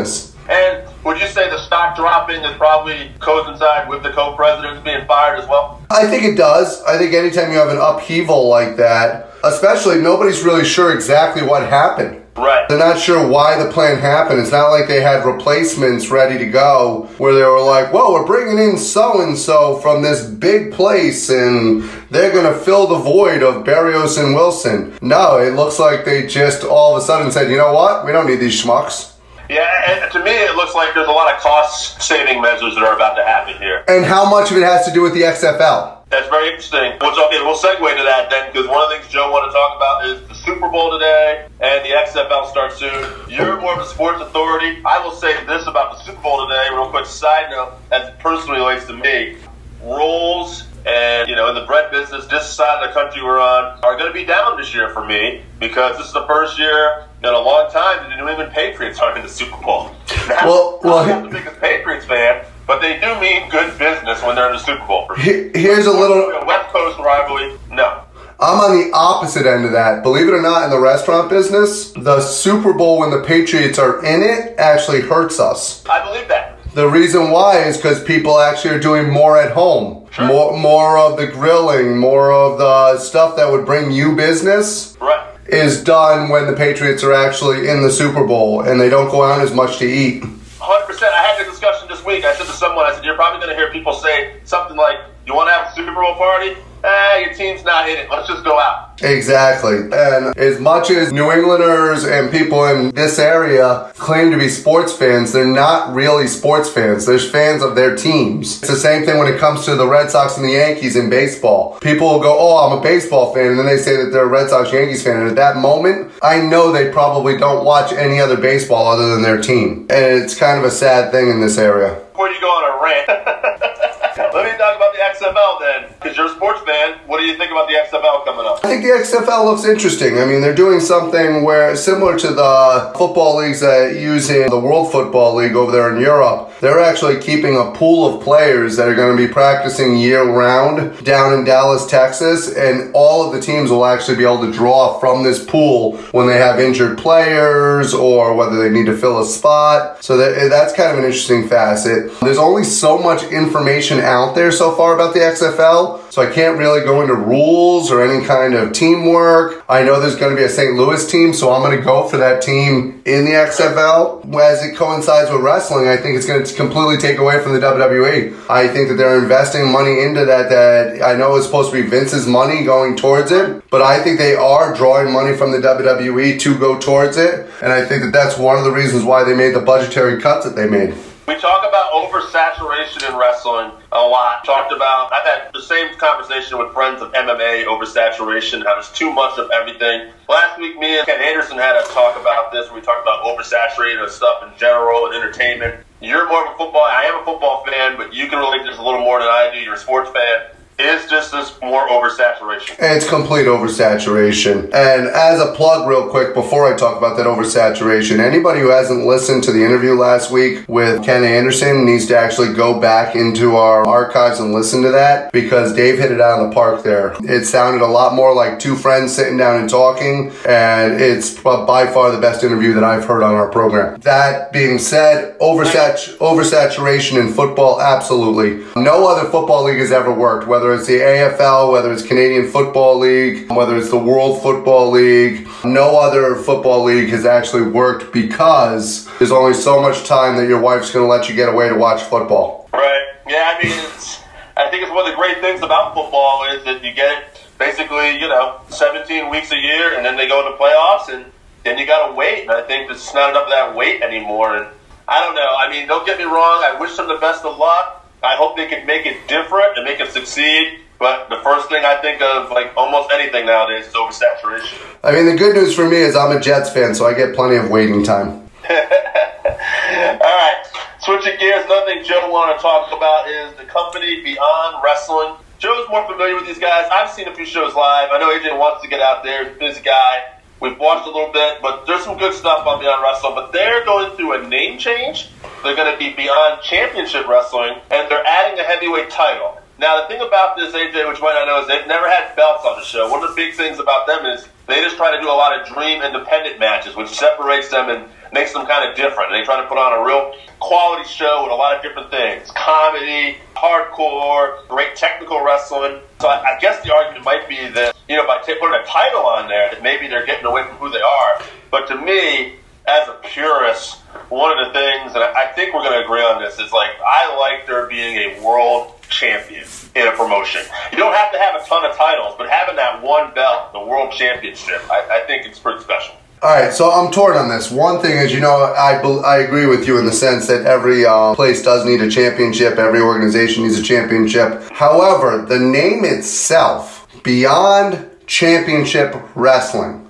[0.49, 5.41] And would you say the stock dropping is probably coincide with the co-presidents being fired
[5.41, 5.81] as well?
[5.91, 6.83] I think it does.
[6.85, 11.69] I think anytime you have an upheaval like that, especially nobody's really sure exactly what
[11.69, 12.21] happened.
[12.37, 12.69] Right.
[12.69, 14.41] They're not sure why the plan happened.
[14.41, 18.27] It's not like they had replacements ready to go where they were like, whoa, we're
[18.27, 22.99] bringing in so and so from this big place and they're going to fill the
[22.99, 24.99] void of Barrios and Wilson.
[25.01, 28.05] No, it looks like they just all of a sudden said, you know what?
[28.05, 29.14] We don't need these schmucks.
[29.55, 33.15] Yeah, to me it looks like there's a lot of cost-saving measures that are about
[33.15, 33.85] to happen here.
[33.87, 36.03] And how much of it has to do with the XFL?
[36.11, 36.91] That's very interesting.
[36.95, 39.53] Which, okay, we'll segue to that then, because one of the things Joe wanted to
[39.53, 43.31] talk about is the Super Bowl today and the XFL starts soon.
[43.31, 44.83] You're more of a sports authority.
[44.85, 48.19] I will say this about the Super Bowl today, real quick side note, as it
[48.19, 49.37] personally relates to me.
[49.85, 53.79] Rules and, you know, in the bread business, this side of the country we're on,
[53.83, 57.07] are going to be down this year for me because this is the first year
[57.23, 59.91] in a long time that the New England Patriots aren't in the Super Bowl.
[60.29, 64.23] Now, Well- well, I'm not the biggest Patriots fan, but they do mean good business
[64.23, 66.31] when they're in the Super Bowl Here's a little.
[66.31, 68.01] A West Coast rivalry, no.
[68.41, 70.03] I'm on the opposite end of that.
[70.03, 74.05] Believe it or not, in the restaurant business, the Super Bowl when the Patriots are
[74.05, 75.85] in it actually hurts us.
[75.89, 76.54] I believe that.
[76.75, 80.09] The reason why is because people actually are doing more at home.
[80.21, 85.21] More, more of the grilling, more of the stuff that would bring you business Right.
[85.47, 89.23] is done when the Patriots are actually in the Super Bowl and they don't go
[89.25, 90.23] out as much to eat.
[90.23, 91.13] 100%.
[91.13, 92.25] I had the discussion this week.
[92.25, 94.99] I said to someone, I said, you're probably going to hear people say something like,
[95.27, 96.57] You want to have a Super Bowl party?
[96.85, 98.11] Eh, your team's not in it.
[98.11, 99.01] Let's just go out.
[99.03, 99.77] Exactly.
[99.91, 104.93] And as much as New Englanders and people in this area claim to be sports
[104.95, 107.07] fans, they're not really sports fans.
[107.07, 108.59] They're fans of their teams.
[108.59, 111.09] It's the same thing when it comes to the Red Sox and the Yankees in
[111.09, 111.79] baseball.
[111.81, 113.53] People will go, Oh, I'm a baseball fan.
[113.53, 115.21] And then they say that they're a Red Sox Yankees fan.
[115.21, 119.23] And at that moment, I know they probably don't watch any other baseball other than
[119.23, 119.87] their team.
[119.89, 121.95] And it's kind of a sad thing in this area.
[122.13, 123.09] Before you go on a rant,
[124.35, 125.91] let me talk about XFL then.
[126.01, 128.65] Because you're a sports fan, what do you think about the XFL coming up?
[128.65, 130.19] I think the XFL looks interesting.
[130.19, 134.59] I mean, they're doing something where similar to the football leagues that use in the
[134.59, 136.53] World Football League over there in Europe.
[136.61, 141.05] They're actually keeping a pool of players that are going to be practicing year round
[141.05, 144.99] down in Dallas, Texas, and all of the teams will actually be able to draw
[144.99, 149.27] from this pool when they have injured players or whether they need to fill a
[149.27, 150.03] spot.
[150.03, 152.19] So that, that's kind of an interesting facet.
[152.21, 156.59] There's only so much information out there so far about the XFL, so I can't
[156.59, 159.65] really go into rules or any kind of teamwork.
[159.69, 160.75] I know there's going to be a St.
[160.75, 164.23] Louis team, so I'm going to go for that team in the XFL.
[164.41, 167.61] As it coincides with wrestling, I think it's going to completely take away from the
[167.61, 168.49] WWE.
[168.49, 171.89] I think that they're investing money into that that I know is supposed to be
[171.89, 176.39] Vince's money going towards it, but I think they are drawing money from the WWE
[176.41, 179.35] to go towards it, and I think that that's one of the reasons why they
[179.35, 180.95] made the budgetary cuts that they made.
[181.27, 184.45] We talk about oversaturation in wrestling a lot.
[184.45, 189.11] Talked about, I've had the same conversation with friends of MMA oversaturation, how there's too
[189.11, 190.13] much of everything.
[190.29, 192.71] Last week, me and Ken Anderson had a talk about this.
[192.71, 195.83] We talked about oversaturating of stuff in general and entertainment.
[196.03, 198.71] You're more of a football, I am a football fan, but you can relate to
[198.71, 199.61] this a little more than I do.
[199.61, 200.54] You're a sports fan.
[200.77, 202.75] Is just this more oversaturation?
[202.81, 204.65] It's complete oversaturation.
[204.75, 209.07] And as a plug, real quick, before I talk about that oversaturation, anybody who hasn't
[209.07, 213.55] listened to the interview last week with Ken Anderson needs to actually go back into
[213.55, 217.15] our archives and listen to that because Dave hit it out of the park there.
[217.21, 221.87] It sounded a lot more like two friends sitting down and talking, and it's by
[221.87, 224.01] far the best interview that I've heard on our program.
[224.01, 228.65] That being said, oversat- oversaturation in football, absolutely.
[228.75, 232.99] No other football league has ever worked, whether it's the AFL, whether it's Canadian Football
[232.99, 235.47] League, whether it's the World Football League.
[235.65, 240.61] No other football league has actually worked because there's only so much time that your
[240.61, 242.69] wife's going to let you get away to watch football.
[242.73, 243.03] Right.
[243.27, 244.23] Yeah, I mean, it's,
[244.57, 248.19] I think it's one of the great things about football is that you get basically,
[248.19, 251.31] you know, 17 weeks a year, and then they go into playoffs, and
[251.65, 252.43] then you got to wait.
[252.43, 254.57] And I think there's not enough of that wait anymore.
[254.57, 254.67] And
[255.09, 255.57] I don't know.
[255.59, 256.63] I mean, don't get me wrong.
[256.65, 258.04] I wish them the best of luck.
[258.25, 260.81] I hope they can make it different and make it succeed.
[260.99, 264.79] But the first thing I think of, like almost anything nowadays, is oversaturation.
[265.03, 267.35] I mean, the good news for me is I'm a Jets fan, so I get
[267.35, 268.29] plenty of waiting time.
[268.71, 270.63] All right,
[271.01, 271.65] switching gears.
[271.67, 275.35] Another thing Joe wanted to talk about is the company Beyond Wrestling.
[275.59, 276.89] Joe's more familiar with these guys.
[276.93, 278.11] I've seen a few shows live.
[278.11, 279.45] I know AJ wants to get out there.
[279.45, 280.25] He's a busy guy.
[280.65, 283.35] We've watched a little bit, but there's some good stuff on Beyond Wrestling.
[283.35, 285.29] But they're going through a name change.
[285.63, 289.59] They're going to be Beyond Championship Wrestling, and they're adding a heavyweight title.
[289.79, 292.37] Now, the thing about this, AJ, which you might not know, is they've never had
[292.37, 293.11] belts on the show.
[293.11, 295.59] One of the big things about them is they just try to do a lot
[295.59, 299.33] of dream independent matches, which separates them and makes them kind of different.
[299.33, 302.51] They try to put on a real quality show with a lot of different things
[302.53, 306.01] comedy, hardcore, great technical wrestling.
[306.21, 308.87] So I, I guess the argument might be that, you know, by t- putting a
[308.87, 311.43] title on there, that maybe they're getting away from who they are.
[311.71, 312.55] But to me,
[312.87, 313.97] as a purist,
[314.29, 316.73] one of the things, and I, I think we're going to agree on this, is
[316.73, 320.63] like, I like there being a world champion in a promotion.
[320.91, 323.81] You don't have to have a ton of titles, but having that one belt, the
[323.81, 326.17] world championship, I, I think it's pretty special.
[326.43, 327.71] All right, so I'm torn on this.
[327.71, 331.07] One thing is, you know, I, I agree with you in the sense that every
[331.07, 334.63] uh, place does need a championship, every organization needs a championship.
[334.73, 340.07] However, the name itself, Beyond Championship Wrestling,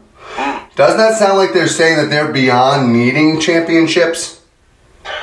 [0.74, 4.42] doesn't that sound like they're saying that they're beyond needing championships?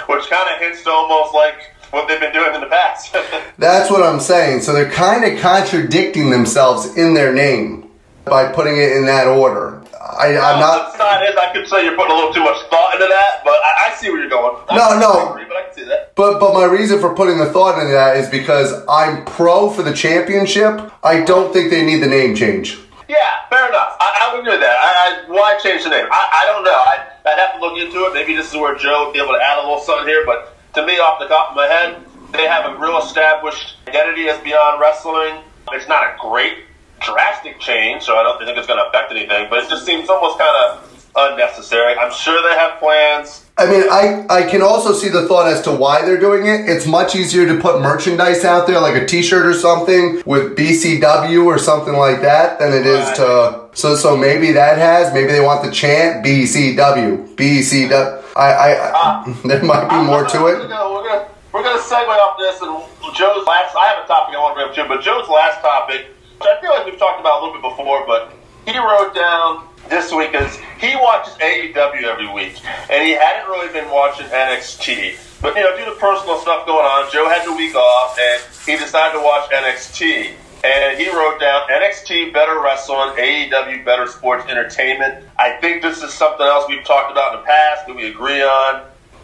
[0.07, 3.13] Which kind of hints to almost like what they've been doing in the past.
[3.57, 4.61] That's what I'm saying.
[4.61, 7.89] So they're kind of contradicting themselves in their name
[8.25, 9.81] by putting it in that order.
[10.01, 10.91] I, I'm not.
[10.93, 13.41] The side is, I could say you're putting a little too much thought into that,
[13.43, 14.61] but I, I see where you're going.
[14.69, 15.31] I No, no.
[15.31, 16.15] agree, but I can see that.
[16.15, 19.83] But but my reason for putting the thought into that is because I'm pro for
[19.83, 20.91] the championship.
[21.03, 22.79] I don't think they need the name change.
[23.07, 23.95] Yeah, fair enough.
[23.99, 24.77] I, I would with that.
[24.79, 26.07] I, I, why change the name?
[26.11, 26.71] I, I don't know.
[26.71, 28.13] I, I'd have to look into it.
[28.13, 30.23] Maybe this is where Joe would be able to add a little something here.
[30.25, 34.29] But to me, off the top of my head, they have a real established identity
[34.29, 35.43] as Beyond Wrestling.
[35.73, 36.65] It's not a great
[37.01, 39.47] drastic change, so I don't think it's going to affect anything.
[39.49, 41.95] But it just seems almost kind of unnecessary.
[41.95, 43.45] I'm sure they have plans.
[43.57, 46.69] I mean, I, I can also see the thought as to why they're doing it.
[46.69, 51.45] It's much easier to put merchandise out there, like a T-shirt or something with BCW
[51.45, 53.15] or something like that, than it is Right.
[53.17, 53.61] to.
[53.73, 55.13] So so maybe that has.
[55.13, 58.23] Maybe they want the chant BCW BCW.
[58.35, 59.39] I I, I ah.
[59.45, 60.69] there might be more to We're it.
[60.69, 62.81] gonna, we're gonna we're gonna segue off this and
[63.15, 63.75] Joe's last.
[63.75, 66.07] I have a topic I want to bring up too, but Joe's last topic,
[66.39, 68.33] which I feel like we've talked about a little bit before, but
[68.65, 72.57] he wrote down this week is he watches AEW every week,
[72.89, 75.41] and he hadn't really been watching NXT.
[75.41, 78.41] But you know, due to personal stuff going on, Joe had the week off, and
[78.65, 80.33] he decided to watch NXT.
[80.63, 85.25] And he wrote down NXT better wrestling, AEW better sports entertainment.
[85.39, 88.43] I think this is something else we've talked about in the past that we agree
[88.43, 88.83] on.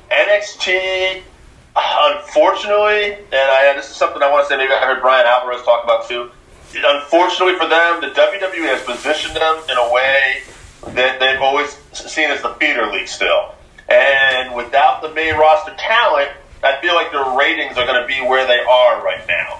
[0.10, 1.22] NXT,
[1.76, 4.58] unfortunately, and I, this is something I want to say.
[4.58, 6.32] Maybe I heard Bryan Alvarez talk about too.
[6.86, 10.42] Unfortunately for them, the WWE has positioned them in a way
[10.94, 13.56] that they've always seen as the feeder league still.
[13.90, 16.32] And without the main roster talent,
[16.64, 19.60] I feel like their ratings are going to be where they are right now.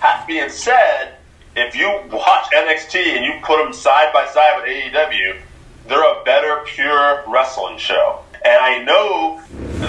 [0.00, 1.16] That being said,
[1.56, 5.36] if you watch NXT and you put them side by side with AEW,
[5.88, 8.20] they're a better pure wrestling show.
[8.44, 9.42] And I know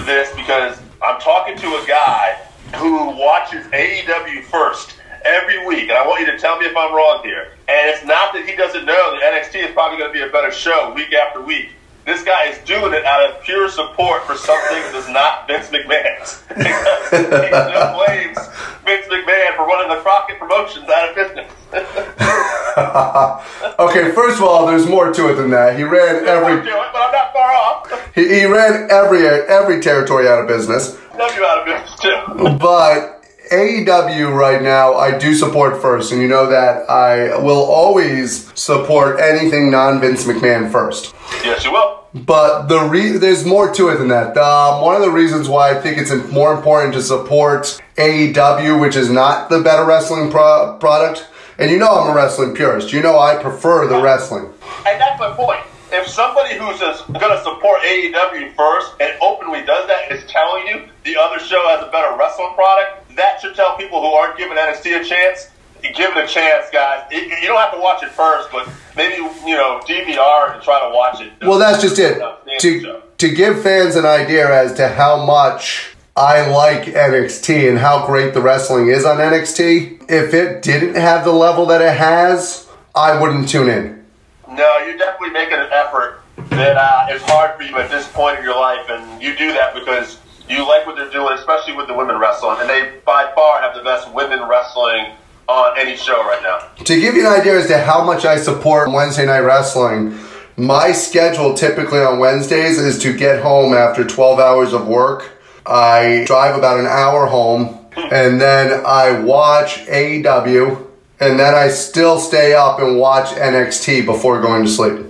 [0.04, 2.38] this because I'm talking to a guy
[2.76, 4.95] who watches AEW first
[5.26, 7.52] every week, and I want you to tell me if I'm wrong here.
[7.68, 10.30] And it's not that he doesn't know that NXT is probably going to be a
[10.30, 11.70] better show week after week.
[12.06, 15.66] This guy is doing it out of pure support for something that is not Vince
[15.70, 16.38] McMahon's.
[16.54, 16.62] he
[17.10, 18.38] still blames
[18.86, 21.52] Vince McMahon for running the Crockett Promotions out of business.
[23.78, 25.78] Okay, first of all, there's more to it than that.
[25.78, 28.14] He ran every it, but I'm not far off.
[28.14, 30.98] he, he ran every every territory out of business.
[31.16, 32.58] W out of business too.
[32.58, 33.15] But
[33.50, 39.20] AEW right now, I do support first, and you know that I will always support
[39.20, 41.14] anything non Vince McMahon first.
[41.44, 42.04] yes, you will.
[42.14, 44.36] But the re- there's more to it than that.
[44.38, 48.96] Um, one of the reasons why I think it's more important to support AEW, which
[48.96, 51.26] is not the better wrestling pro- product,
[51.58, 52.92] and you know I'm a wrestling purist.
[52.92, 54.46] You know I prefer the wrestling.
[54.86, 55.60] And that's my point.
[55.92, 60.66] If somebody who's just going to support AEW first and openly does that is telling
[60.66, 64.36] you the other show has a better wrestling product, that should tell people who aren't
[64.36, 65.48] giving NXT a chance,
[65.82, 67.02] give it a chance, guys.
[67.10, 69.14] It- you don't have to watch it first, but maybe
[69.46, 71.32] you know DVR and try to watch it.
[71.42, 72.20] Well, that's just it.
[72.60, 78.06] To to give fans an idea as to how much I like NXT and how
[78.06, 80.10] great the wrestling is on NXT.
[80.10, 84.04] If it didn't have the level that it has, I wouldn't tune in.
[84.48, 88.38] No, you're definitely making an effort that uh, is hard for you at this point
[88.38, 91.86] in your life, and you do that because you like what they're doing, especially with
[91.86, 95.12] the women wrestling, and they by far have the best women wrestling
[95.48, 96.84] on any show right now.
[96.84, 100.18] To give you an idea as to how much I support Wednesday Night Wrestling,
[100.56, 105.32] my schedule typically on Wednesdays is to get home after 12 hours of work.
[105.66, 108.14] I drive about an hour home, hmm.
[108.14, 110.86] and then I watch AEW,
[111.20, 115.06] and then I still stay up and watch NXT before going to sleep.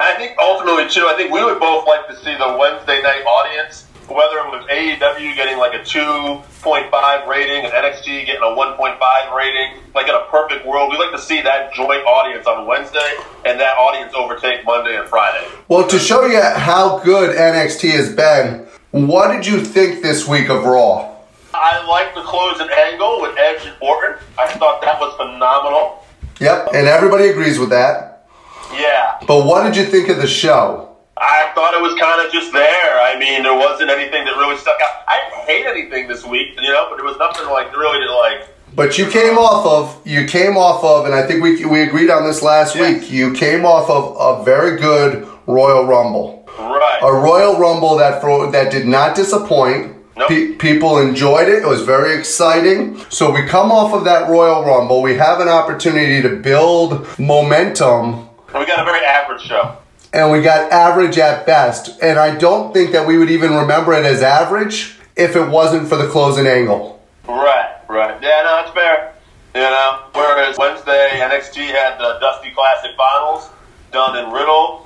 [0.00, 3.22] I think ultimately too, I think we would both like to see the Wednesday night
[3.24, 9.36] audience, whether it was AEW getting like a 2.5 rating and NXT getting a 1.5
[9.36, 13.14] rating, like in a perfect world, we'd like to see that joint audience on Wednesday
[13.46, 15.46] and that audience overtake Monday and Friday.
[15.68, 20.48] Well, to show you how good NXT has been, what did you think this week
[20.50, 21.10] of Raw?
[21.54, 24.18] I like the closing angle with Edge and Orton.
[24.38, 26.04] I thought that was phenomenal.
[26.40, 28.26] Yep, and everybody agrees with that.
[28.72, 29.18] Yeah.
[29.26, 30.93] But what did you think of the show?
[31.16, 33.00] I thought it was kind of just there.
[33.00, 35.04] I mean, there wasn't anything that really stuck out.
[35.06, 38.12] I didn't hate anything this week, you know, but there was nothing like really to
[38.16, 38.48] like.
[38.74, 42.10] But you came off of you came off of, and I think we we agreed
[42.10, 43.02] on this last Yes.
[43.02, 43.10] week.
[43.10, 46.98] You came off of a very good Royal Rumble, Right.
[47.02, 49.92] a Royal Rumble that for, that did not disappoint.
[50.16, 50.28] Nope.
[50.28, 51.62] Pe- people enjoyed it.
[51.62, 53.00] It was very exciting.
[53.10, 55.02] So we come off of that Royal Rumble.
[55.02, 59.76] We have an opportunity to build momentum And we got a very average show.
[60.14, 62.00] And we got average at best.
[62.00, 65.88] And I don't think that we would even remember it as average if it wasn't
[65.88, 67.02] for the closing angle.
[67.26, 68.22] Right, right.
[68.22, 69.12] Yeah, no, it's fair.
[69.56, 73.50] You know, whereas Wednesday NXT had the Dusty Classic Finals
[73.90, 74.83] Dunne and Riddle.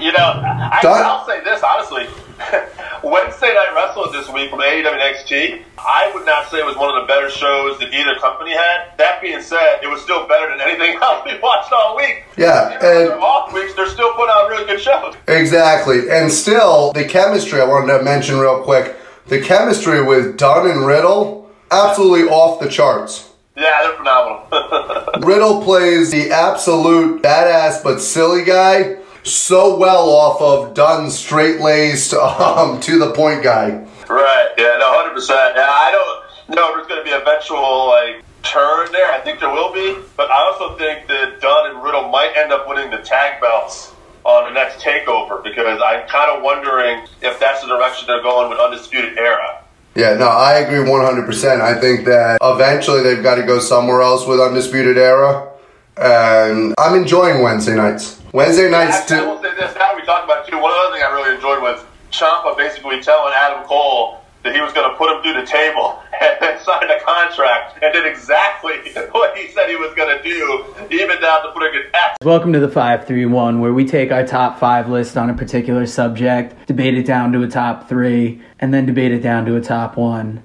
[0.00, 2.06] You know, I, Done- I'll say this honestly.
[3.02, 6.94] Wednesday Night Wrestling this week from AEW NXT, I would not say it was one
[6.94, 8.92] of the better shows that either company had.
[8.98, 12.24] That being said, it was still better than anything else we watched all week.
[12.36, 15.14] Yeah, Even and- off weeks, they're still putting on really good shows.
[15.28, 16.10] Exactly.
[16.10, 18.96] And still, the chemistry, I wanted to mention real quick
[19.28, 23.30] the chemistry with Dunne and Riddle, absolutely off the charts.
[23.56, 25.06] Yeah, they're phenomenal.
[25.26, 28.96] Riddle plays the absolute badass but silly guy.
[29.26, 33.70] So well off of Dunne's straight laced, um, to the point guy.
[34.08, 34.48] Right.
[34.56, 34.76] Yeah.
[34.78, 34.86] No.
[34.96, 35.56] Hundred percent.
[35.56, 35.66] Yeah.
[35.68, 39.10] I don't know if there's going to be eventual like turn there.
[39.10, 42.52] I think there will be, but I also think that Dunn and Riddle might end
[42.52, 47.38] up winning the tag belts on the next takeover because I'm kind of wondering if
[47.40, 49.62] that's the direction they're going with Undisputed Era.
[49.94, 51.60] Yeah, no, I agree 100%.
[51.60, 55.50] I think that eventually they've got to go somewhere else with Undisputed Era.
[55.96, 58.20] And I'm enjoying Wednesday nights.
[58.36, 59.26] Wednesday nights, Actually, I too.
[59.30, 59.74] will say this.
[59.76, 60.60] Now we talked about it too.
[60.60, 61.82] One other thing I really enjoyed was
[62.12, 66.02] Ciampa basically telling Adam Cole that he was going to put him through the table
[66.20, 68.74] and then signed a contract and did exactly
[69.12, 72.52] what he said he was going to do, even down to putting an X Welcome
[72.52, 76.92] to the 531, where we take our top five list on a particular subject, debate
[76.92, 80.42] it down to a top three, and then debate it down to a top one.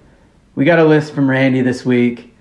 [0.55, 2.33] We got a list from Randy this week,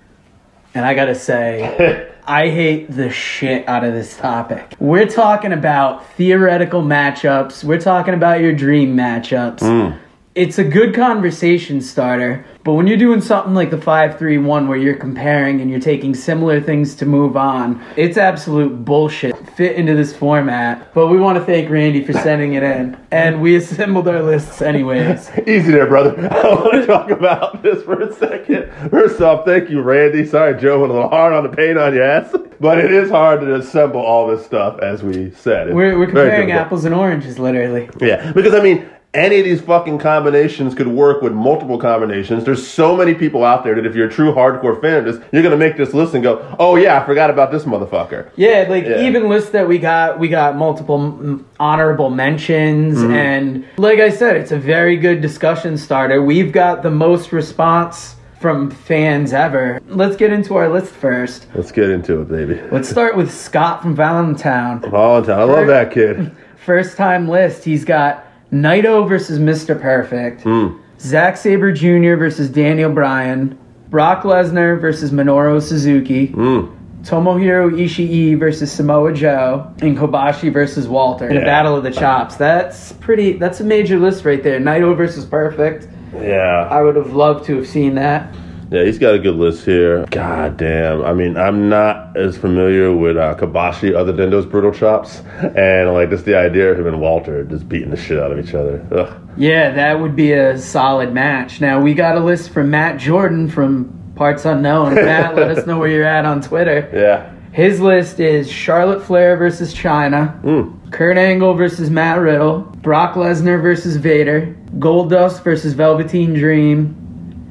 [0.73, 4.75] and I gotta say, I hate the shit out of this topic.
[4.79, 9.59] We're talking about theoretical matchups, we're talking about your dream matchups.
[9.59, 9.97] Hmm.
[10.33, 14.95] It's a good conversation starter, but when you're doing something like the 531 where you're
[14.95, 19.35] comparing and you're taking similar things to move on, it's absolute bullshit.
[19.57, 20.93] Fit into this format.
[20.93, 22.97] But we want to thank Randy for sending it in.
[23.11, 25.29] And we assembled our lists anyways.
[25.47, 26.15] Easy there, brother.
[26.31, 28.71] I want to talk about this for a second.
[28.89, 30.25] First off, thank you, Randy.
[30.25, 32.33] Sorry, Joe went a little hard on the paint on your ass.
[32.61, 35.67] But it is hard to assemble all this stuff, as we said.
[35.67, 37.89] It's We're, we're comparing apples and oranges, literally.
[37.99, 42.45] Yeah, because I mean, any of these fucking combinations could work with multiple combinations.
[42.45, 45.17] There's so many people out there that if you're a true hardcore fan of this,
[45.33, 48.65] you're gonna make this list and go, "Oh yeah, I forgot about this motherfucker." Yeah,
[48.69, 49.01] like Yeah.
[49.01, 53.11] even lists that we got, we got multiple honorable mentions, Mm-hmm.
[53.11, 56.21] and like I said, it's a very good discussion starter.
[56.23, 59.79] We've got the most response from fans ever.
[59.89, 61.47] Let's get into our list first.
[61.53, 62.59] Let's get into it, baby.
[62.71, 64.79] Let's start with Scott from Valentine.
[64.89, 66.31] Valentine, I love that kid.
[66.65, 69.79] First time list, he's got Naito versus Mr.
[69.79, 70.67] Perfect, Hmm.
[70.99, 72.15] Zack Sabre Jr.
[72.15, 73.57] versus Daniel Bryan,
[73.89, 76.65] Brock Lesnar versus Minoru Suzuki, Hmm.
[77.03, 82.35] Tomohiro Ishii versus Samoa Joe, and Kobashi versus Walter in a battle of the chops.
[82.35, 83.33] That's pretty.
[83.33, 84.59] That's a major list right there.
[84.59, 85.87] Naito versus Perfect.
[86.21, 88.27] Yeah, I would have loved to have seen that.
[88.71, 90.05] Yeah, he's got a good list here.
[90.11, 91.03] God damn.
[91.03, 95.93] I mean, I'm not as familiar with uh, Kobashi other than those brutal chops, and
[95.93, 98.53] like just the idea of him and Walter just beating the shit out of each
[98.53, 98.87] other.
[98.93, 99.29] Ugh.
[99.35, 101.59] Yeah, that would be a solid match.
[101.59, 104.95] Now we got a list from Matt Jordan from Parts Unknown.
[104.95, 106.89] Matt, let us know where you're at on Twitter.
[106.93, 107.29] Yeah.
[107.51, 113.97] His list is Charlotte Flair versus Chyna, Kurt Angle versus Matt Riddle, Brock Lesnar versus
[113.97, 117.00] Vader, Goldust versus Velveteen Dream,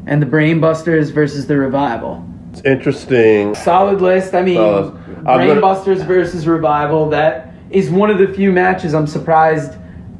[0.06, 2.24] and the Brainbusters versus the Revival.
[2.52, 3.54] It's interesting.
[3.54, 4.34] Solid list.
[4.34, 4.58] I mean.
[4.58, 4.92] I'm
[5.24, 7.10] gonna- Brainbusters versus Revival.
[7.10, 9.74] That is one of the few matches I'm surprised.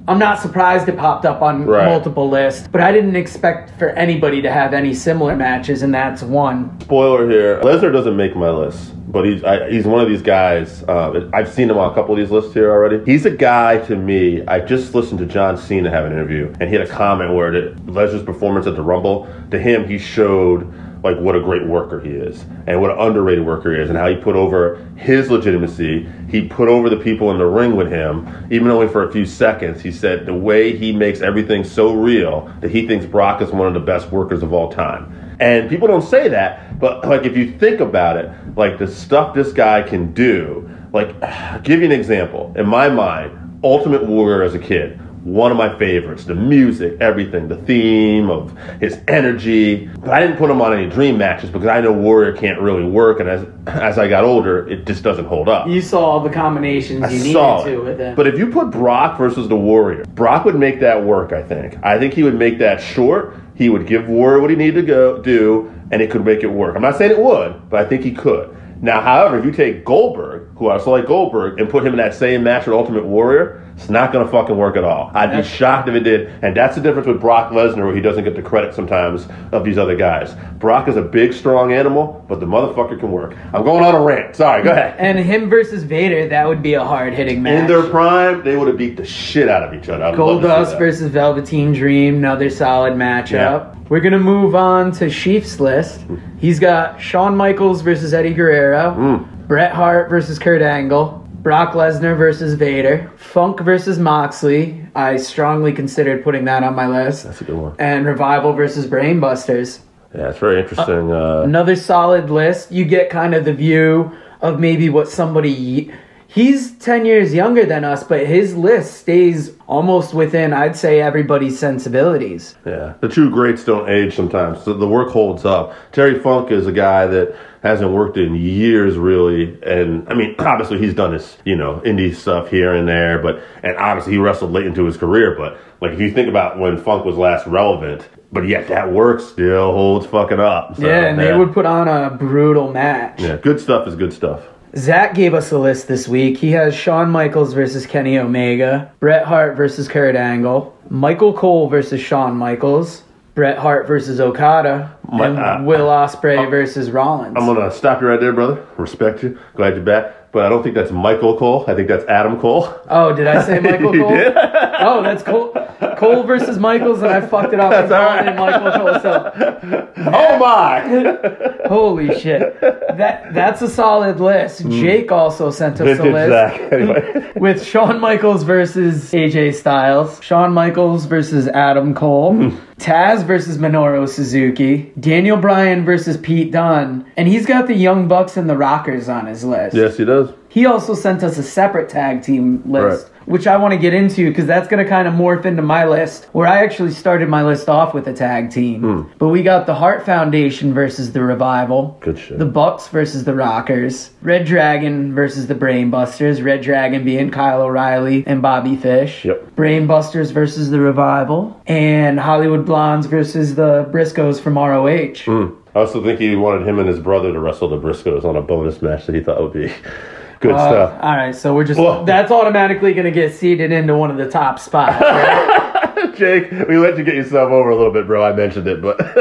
[0.09, 1.87] I'm not surprised it popped up on Right.
[1.87, 6.22] multiple lists, but I didn't expect for anybody to have any similar matches, and that's
[6.22, 6.70] one.
[6.81, 10.85] Spoiler here: Lesnar doesn't make my list, but he's I, he's one of these guys.
[10.85, 13.05] Uh, I've seen him on a couple of these lists here already.
[13.05, 14.47] He's a guy to me.
[14.47, 17.51] I just listened to John Cena have an interview, and he had a comment where
[17.51, 21.99] that Lesnar's performance at the Rumble to him, he showed like what a great worker
[21.99, 25.31] he is, and what an underrated worker he is, and how he put over his
[25.31, 26.07] legitimacy.
[26.29, 29.25] He put over the people in the ring with him, even only for a few
[29.25, 29.81] seconds.
[29.81, 33.67] He said the way he makes everything so real that he thinks Brock is one
[33.67, 35.20] of the best workers of all time.
[35.41, 39.34] And people don't say that, but like if you think about it, like the stuff
[39.34, 42.53] this guy can do, like I'll give you an example.
[42.57, 46.24] In my mind, Ultimate Warrior as a kid, one of my favorites.
[46.24, 49.86] The music, everything, the theme of his energy.
[49.86, 52.84] But I didn't put him on any dream matches because I know Warrior can't really
[52.84, 55.68] work, and as as I got older, it just doesn't hold up.
[55.68, 57.84] You saw all the combinations I you needed saw to it.
[57.84, 58.16] with it.
[58.16, 61.78] But if you put Brock versus the Warrior, Brock would make that work, I think.
[61.82, 63.36] I think he would make that short.
[63.61, 66.47] He would give Warrior what he needed to go do, and it could make it
[66.47, 66.75] work.
[66.75, 68.57] I'm not saying it would, but I think he could.
[68.81, 71.99] Now, however, if you take Goldberg, who I also like Goldberg, and put him in
[71.99, 75.11] that same match with Ultimate Warrior, it's not going to fucking work at all.
[75.14, 76.28] I'd be shocked if it did.
[76.43, 79.64] And that's the difference with Brock Lesnar, where he doesn't get the credit sometimes of
[79.64, 80.35] these other guys.
[80.59, 83.35] Brock is a big, strong animal, but the motherfucker can work.
[83.55, 84.37] I'm going on a rant.
[84.37, 84.97] Sorry, go ahead.
[84.99, 87.61] and him versus Vader, that would be a hard hitting match.
[87.62, 90.05] In their prime, they would have beat the shit out of each other.
[90.05, 93.31] I'd love to see Goldust versus Velveteen Dream, another solid matchup.
[93.33, 93.74] Yeah.
[93.89, 96.05] We're gonna move on to Sheaf's list.
[96.39, 99.26] He's got Shawn Michaels versus Eddie Guerrero, Mm.
[99.49, 104.84] Bret Hart versus Kurt Angle, Brock Lesnar versus Vader, Funk versus Moxley.
[104.95, 107.24] I strongly considered putting that on my list.
[107.24, 107.74] That's a good one.
[107.78, 109.80] And Revival versus Brainbusters.
[110.14, 111.11] Yeah, it's very interesting.
[111.11, 112.70] Uh, Another solid list.
[112.70, 114.12] You get kind of the view
[114.43, 115.91] of maybe what somebody
[116.31, 121.59] he's 10 years younger than us, but his list stays almost within, I'd say, everybody's
[121.59, 122.55] sensibilities.
[122.64, 124.62] Yeah, the true greats don't age sometimes.
[124.62, 125.74] So the work holds up.
[125.93, 130.78] Terry Funk is a guy that hasn't worked in years really, and I mean, obviously
[130.78, 134.53] he's done his you know indie stuff here and there, but and obviously he wrestled
[134.53, 135.35] late into his career.
[135.37, 139.20] But like if you think about when Funk was last relevant, but yet that work
[139.20, 140.76] still holds fucking up.
[140.76, 143.20] So, yeah, and they would put on a brutal match.
[143.20, 144.43] Yeah, good stuff is good stuff.
[144.77, 146.37] Zach gave us a list this week.
[146.39, 152.01] He has Shawn Michaels versus Kenny Omega, Bret Hart versus Kurt Angle, Michael Cole versus
[152.01, 153.03] Shawn Michaels,
[153.35, 157.37] Bret Hart versus Okada, My- and uh, Will Ospreay versus Rollins.
[157.37, 158.64] I'm gonna stop you right there, brother.
[158.77, 159.39] Respect you.
[159.57, 160.14] Glad you're back.
[160.33, 161.64] But I don't think that's Michael Cole.
[161.66, 162.68] I think that's Adam Cole.
[162.89, 164.11] oh, did I say Michael You Cole?
[164.16, 164.33] did?
[164.37, 165.53] Oh, that's Cole.
[165.97, 169.01] Cole versus Michaels, and I fucked it up That's all Michael Cole.
[169.01, 171.18] So, oh my!
[171.68, 174.68] holy shit, that that's a solid list.
[174.68, 176.12] Jake also sent us a Hmm.
[176.12, 176.28] List.
[176.31, 176.72] Zach.
[176.72, 177.33] Anyway.
[177.37, 182.57] with Shawn Michaels versus AJ Styles, Shawn Michaels versus Adam Cole, Hmm.
[182.81, 188.37] Taz versus Minoru Suzuki, Daniel Bryan versus Pete Dunne, and he's got the Young Bucks
[188.37, 189.76] and the Rockers on his list.
[189.76, 190.31] yes, he does.
[190.49, 193.12] He also sent us a separate tag team list, Right.
[193.26, 195.87] which I want to get into because that's going to kind of morph into my
[195.87, 198.81] list, where I actually started my list off with a tag team.
[198.81, 199.03] Hmm.
[199.18, 201.97] But we got the Heart Foundation versus the Revival.
[202.01, 202.41] Good shit.
[202.41, 204.11] The Bucks versus the Rockers.
[204.22, 206.45] Red Dragon versus the Brainbusters.
[206.45, 209.24] Red Dragon being Kyle O'Reilly and Bobby Fish.
[209.24, 209.55] Yep.
[209.55, 211.61] Brainbusters versus the Revival.
[211.68, 215.25] And Hollywood Blondes versus the Briscoes from ROH.
[215.25, 215.57] Hmm.
[215.75, 218.43] I also think he wanted him and his brother to wrestle the Briscoes on a
[218.43, 219.66] bonus match that he thought would be
[220.41, 220.99] good Uh, stuff.
[221.03, 224.31] all right, so we're just that's automatically going to get seeded into one of the
[224.31, 225.01] top spots.
[225.01, 226.14] right?
[226.14, 228.23] Jake, we let you get yourself over a little bit, bro.
[228.23, 228.99] I mentioned it, but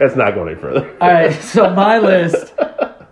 [0.00, 0.90] that's not going any further.
[1.02, 2.54] all right, so my list.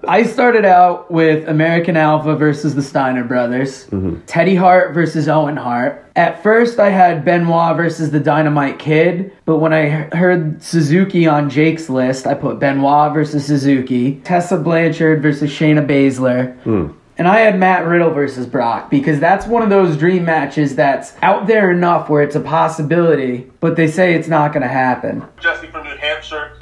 [0.08, 4.16] I started out with American Alpha versus the Steiner brothers, mm-hmm.
[4.26, 6.10] Teddy Hart versus Owen Hart.
[6.16, 11.48] At first, I had Benoit versus the Dynamite Kid, but when I heard Suzuki on
[11.48, 16.88] Jake's list, I put Benoit versus Suzuki, Tessa Blanchard versus Shayna Baszler, hmm.
[17.16, 21.14] and I had Matt Riddle versus Brock because that's one of those dream matches that's
[21.22, 25.24] out there enough where it's a possibility, but they say it's not going to happen.
[25.40, 26.61] Jesse from New Hampshire, his list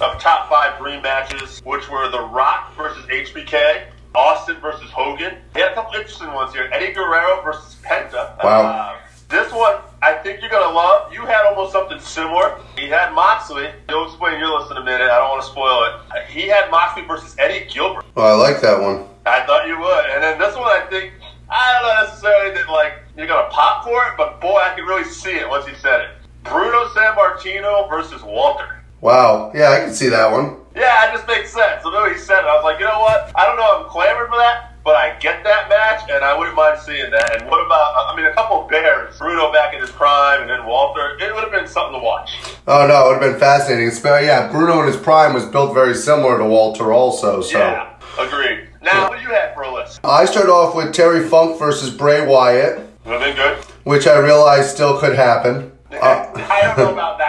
[0.00, 3.84] of top five dream matches, which were The Rock versus HBK,
[4.14, 5.36] Austin versus Hogan.
[5.54, 6.68] He had a couple interesting ones here.
[6.72, 8.42] Eddie Guerrero versus Penta.
[8.42, 8.62] Wow.
[8.62, 11.12] Uh, this one, I think you're gonna love.
[11.12, 12.58] You had almost something similar.
[12.76, 13.68] He had Moxley.
[13.88, 15.10] You'll explain your list in a minute.
[15.10, 15.92] I don't want to spoil it.
[16.10, 18.04] Uh, He had Moxley versus Eddie Gilbert.
[18.16, 19.08] Oh, I like that one.
[19.26, 20.04] I thought you would.
[20.10, 21.12] And then this one, I think,
[21.48, 24.74] I don't know necessarily that, like, you're going to pop for it, but boy, I
[24.74, 26.08] could really see it once he said it.
[26.42, 28.83] Bruno Sammartino versus Walter.
[29.08, 29.52] Wow.
[29.54, 30.56] Yeah, I can see that one.
[30.74, 31.82] Yeah, it just makes sense.
[31.82, 33.30] The minute he said it, I was like, you know what?
[33.36, 36.36] I don't know if I'm clamoring for that, but I get that match, and I
[36.36, 37.36] wouldn't mind seeing that.
[37.38, 39.18] And what about, I mean, a couple of bears.
[39.18, 41.18] Bruno back in his prime, and then Walter.
[41.20, 42.30] It would have been something to watch.
[42.66, 43.88] Oh no, it would have been fascinating.
[43.88, 47.42] It's- Yeah, Bruno in his prime was built very similar to Walter, also.
[47.42, 48.68] So Yeah, agreed.
[48.80, 50.00] Now, what do you have for a list?
[50.02, 53.58] I start off with Terry Funk versus Bray Wyatt, Would have been good.
[53.84, 55.72] which I realized still could happen.
[55.92, 57.23] I don't know about that.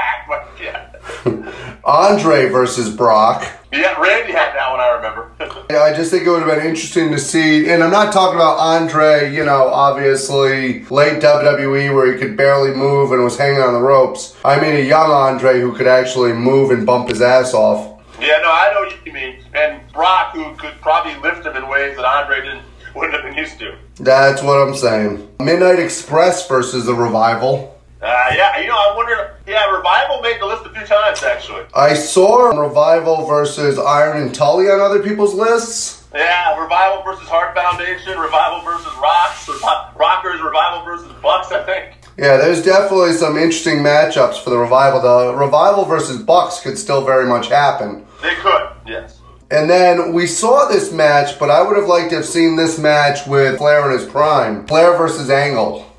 [1.86, 3.48] Andre versus Brock.
[3.72, 5.32] Yeah, Randy had that one, I remember.
[5.70, 8.36] Yeah, I just think it would have been interesting to see, and I'm not talking
[8.36, 13.62] about Andre, you know, obviously late WWE where he could barely move and was hanging
[13.62, 14.36] on the ropes.
[14.44, 18.02] I mean a young Andre who could actually move and bump his ass off.
[18.20, 19.44] Yeah, no, I know what you mean.
[19.54, 22.64] And Brock, who could probably lift him in ways that Andre didn't
[22.96, 23.78] wouldn't have been used to.
[23.98, 25.28] That's what I'm saying.
[25.40, 27.75] Midnight Express versus the Revival.
[28.06, 29.36] Uh, yeah, you know, I wonder.
[29.48, 31.64] Yeah, Revival made the list a few times actually.
[31.74, 36.06] I saw Revival versus Arn and Tully on other people's lists.
[36.14, 39.50] Yeah, Revival versus Heart Foundation, Revival versus Rocks,
[39.98, 41.52] Rockers, Revival versus Bucks.
[41.52, 41.96] I think.
[42.16, 45.02] Yeah, there's definitely some interesting matchups for the Revival.
[45.02, 48.06] The Revival versus Bucks could still very much happen.
[48.22, 48.70] They could.
[48.86, 49.20] Yes.
[49.50, 52.78] And then we saw this match, but I would have liked to have seen this
[52.78, 54.68] match with Flair in his prime.
[54.68, 55.92] Flair versus Angle.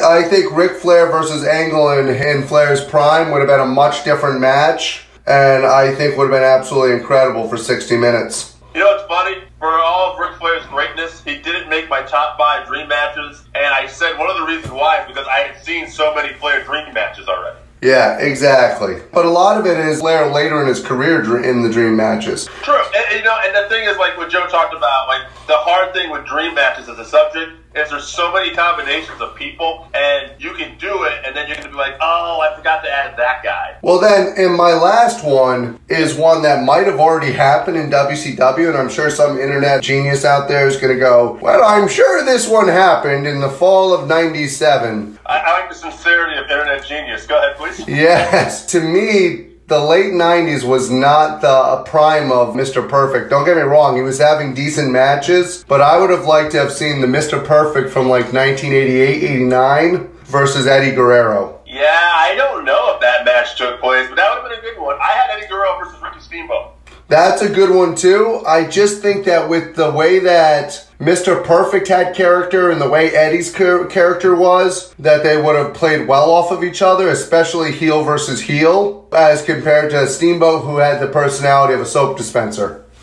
[0.00, 4.04] I think Ric Flair versus Angle in, in Flair's prime would have been a much
[4.04, 8.56] different match, and I think would have been absolutely incredible for 60 minutes.
[8.74, 9.42] You know, it's funny.
[9.58, 13.42] For all of Ric Flair's greatness, he didn't make my top five dream matches.
[13.56, 16.32] And I said one of the reasons why is because I had seen so many
[16.34, 17.58] Flair dream matches already.
[17.82, 19.02] Yeah, exactly.
[19.12, 22.46] But a lot of it is Flair later in his career in the dream matches.
[22.62, 25.56] True, and, you know, and the thing is, like what Joe talked about, like the
[25.56, 29.88] hard thing with dream matches as a subject is there's so many combinations of people,
[29.94, 32.90] and you can do it, and then you're gonna be like, oh, I forgot to
[32.90, 33.76] add that guy.
[33.82, 38.68] Well, then, in my last one is one that might have already happened in WCW,
[38.68, 42.48] and I'm sure some internet genius out there is to go, Well, I'm sure this
[42.48, 45.18] one happened in the fall of 97.
[45.26, 47.26] I, I like the sincerity of internet genius.
[47.26, 47.86] Go ahead, please.
[47.86, 52.86] Yes, to me, the late 90s was not the prime of Mr.
[52.88, 53.28] Perfect.
[53.28, 56.58] Don't get me wrong, he was having decent matches, but I would have liked to
[56.58, 57.44] have seen the Mr.
[57.44, 61.60] Perfect from like 1988 89 versus Eddie Guerrero.
[61.66, 64.74] Yeah, I don't know if that match took place, but that would have been a
[64.74, 64.96] good one.
[65.02, 66.72] I had Eddie Guerrero versus Ricky Steamboat.
[67.08, 68.42] That's a good one too.
[68.46, 71.42] I just think that with the way that Mr.
[71.42, 76.30] Perfect had character and the way Eddie's character was, that they would have played well
[76.30, 81.06] off of each other, especially heel versus heel, as compared to Steamboat, who had the
[81.06, 82.84] personality of a soap dispenser.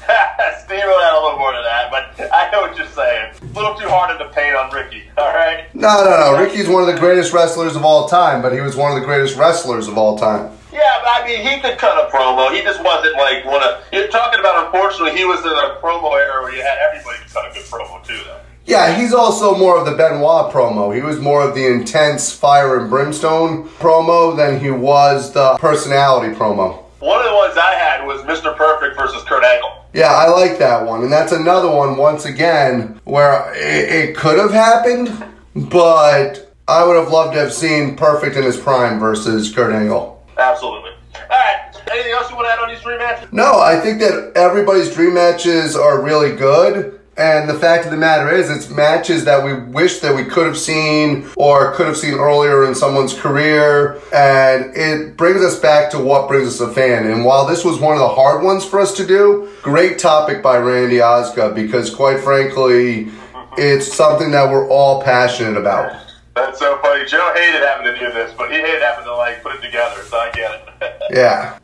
[0.66, 3.34] Steamboat had a little more to that, but I know what you're saying.
[3.41, 5.03] A little too hard in the paint on Ricky.
[5.18, 5.74] All right.
[5.74, 6.43] No, no, no.
[6.43, 9.06] Ricky's one of the greatest wrestlers of all time, but he was one of the
[9.06, 10.51] greatest wrestlers of all time.
[10.76, 12.53] Yeah, but I mean, he could cut a promo.
[12.53, 13.82] He just wasn't like one of.
[13.93, 14.65] You're talking about.
[14.65, 18.05] Unfortunately, he was in a promo era where you had everybody cut a good promo
[18.05, 18.41] too, though.
[18.65, 20.93] Yeah, he's also more of the Benoit promo.
[20.93, 26.36] He was more of the intense fire and brimstone promo than he was the personality
[26.36, 26.84] promo.
[26.99, 28.53] One of the ones I had was Mr.
[28.57, 29.86] Perfect versus Kurt Angle.
[29.93, 31.03] Yeah, I like that one.
[31.03, 35.23] And that's another one, once again, where it, it could have happened,
[35.69, 40.14] but I would have loved to have seen Perfect in his prime versus Kurt Angle.
[40.38, 40.91] Absolutely.
[41.15, 41.75] All right.
[41.91, 43.31] Anything else you want to add on these three matches?
[43.31, 46.99] No, I think that everybody's dream matches are really good.
[47.17, 50.45] And the fact of the matter is, it's matches that we wish that we could
[50.45, 54.01] have seen or could have seen earlier in someone's career.
[54.13, 57.07] And it brings us back to what brings us a fan.
[57.09, 60.43] And while this was one of the hard ones for us to do, great topic
[60.43, 63.09] by Randy Osgood because, quite frankly,
[63.57, 66.05] it's something that we're all passionate about.
[66.36, 67.05] That's so funny.
[67.05, 70.03] Joe hated having to do this, but he hated having to like put it together,
[70.03, 71.01] so I get it.
[71.11, 71.59] Yeah.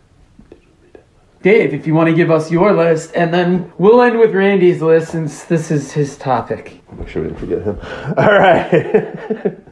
[1.41, 4.81] Dave, if you want to give us your list, and then we'll end with Randy's
[4.81, 6.79] list since this is his topic.
[6.95, 7.79] Make sure we didn't forget him.
[8.17, 8.71] All right.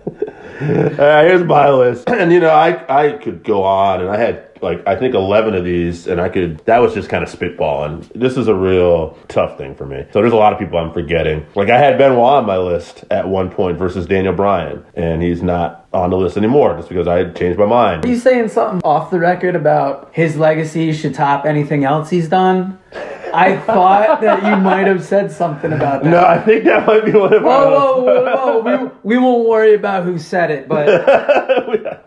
[0.62, 2.10] All right, here's my list.
[2.20, 5.54] And you know, I I could go on and I had like I think 11
[5.56, 8.12] of these and I could that was just kind of spitballing.
[8.14, 10.06] This is a real tough thing for me.
[10.12, 11.46] So there's a lot of people I'm forgetting.
[11.56, 15.42] Like I had Benoit on my list at one point versus Daniel Bryan and he's
[15.42, 18.06] not on the list anymore just because I had changed my mind.
[18.06, 22.28] Are you saying something off the record about his legacy should top anything else he's
[22.30, 22.80] done?
[23.34, 26.10] I thought that you might have said something about that.
[26.10, 28.92] No, I think that might be one of Whoa, whoa, whoa, whoa.
[29.04, 30.88] We, we won't worry about who said it, but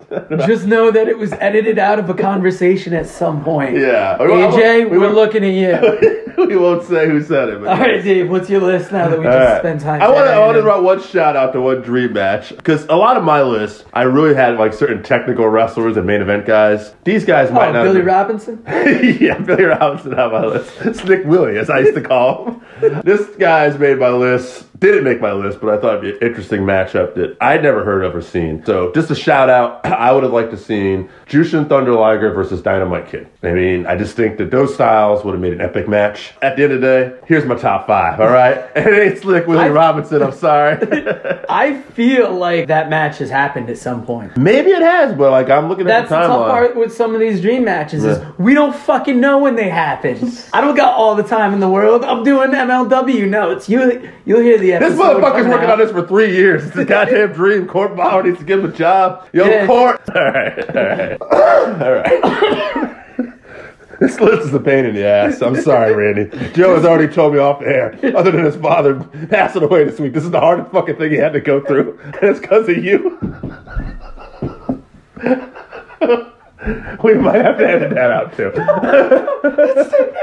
[0.47, 3.77] just know that it was edited out of a conversation at some point.
[3.77, 4.17] Yeah.
[4.19, 6.23] AJ, We we're looking at you.
[6.47, 7.57] we won't say who said it.
[7.59, 9.59] All right, Dave, what's your list now that we just right.
[9.61, 10.65] spent time I want to I want to editing?
[10.67, 14.03] write one shout out to one dream match because a lot of my list, I
[14.03, 16.95] really had like certain technical wrestlers and main event guys.
[17.05, 17.83] These guys might Oh, not.
[17.85, 18.63] Billy Robinson?
[18.67, 21.01] yeah, Billy Robinson on my list.
[21.01, 22.63] Slick Willie, as I used to call him.
[23.05, 24.69] this guy's made my list.
[24.81, 27.85] Didn't make my list, but I thought it'd be an interesting matchup that I'd never
[27.85, 28.65] heard of or seen.
[28.67, 29.87] So, just a shout out.
[29.87, 33.29] I would have liked to seen Jushin Thunder Liger versus Dynamite Kid.
[33.43, 36.33] I mean, I just think that those styles would have made an epic match.
[36.43, 38.21] At the end of the day, here's my top five.
[38.21, 40.23] All right, and it ain't Slick Willie I- Robinson.
[40.23, 40.79] I'm sorry.
[41.49, 44.37] I feel like that match has happened at some point.
[44.37, 46.51] Maybe it has, but like I'm looking That's at the the tough timeline.
[46.51, 50.31] part with some of these dream matches is we don't fucking know when they happen.
[50.53, 52.05] I don't got all the time in the world.
[52.05, 53.69] I'm doing MLW notes.
[53.69, 55.21] You you'll hear the This episode.
[55.23, 55.73] motherfucker's working out.
[55.73, 56.65] on this for three years.
[56.67, 57.67] It's a goddamn dream.
[57.67, 59.29] Court Bauer needs to give him a job.
[59.33, 59.67] Yo, Yeah.
[59.67, 60.01] Court.
[60.15, 61.21] All right, all right,
[61.83, 62.22] all right.
[64.01, 65.41] This list is a pain in the ass.
[65.43, 66.29] I'm sorry, Randy.
[66.55, 67.95] Joe has already told me off the air.
[68.17, 68.99] Other than his father
[69.31, 72.01] passing away this week, this is the hardest fucking thing he had to go through,
[72.03, 73.17] and it's because of you.
[77.05, 78.51] we might have to edit that out too.
[79.47, 80.15] That's it.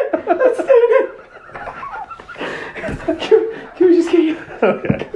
[3.78, 4.38] Can we just get you?
[4.62, 5.10] Okay.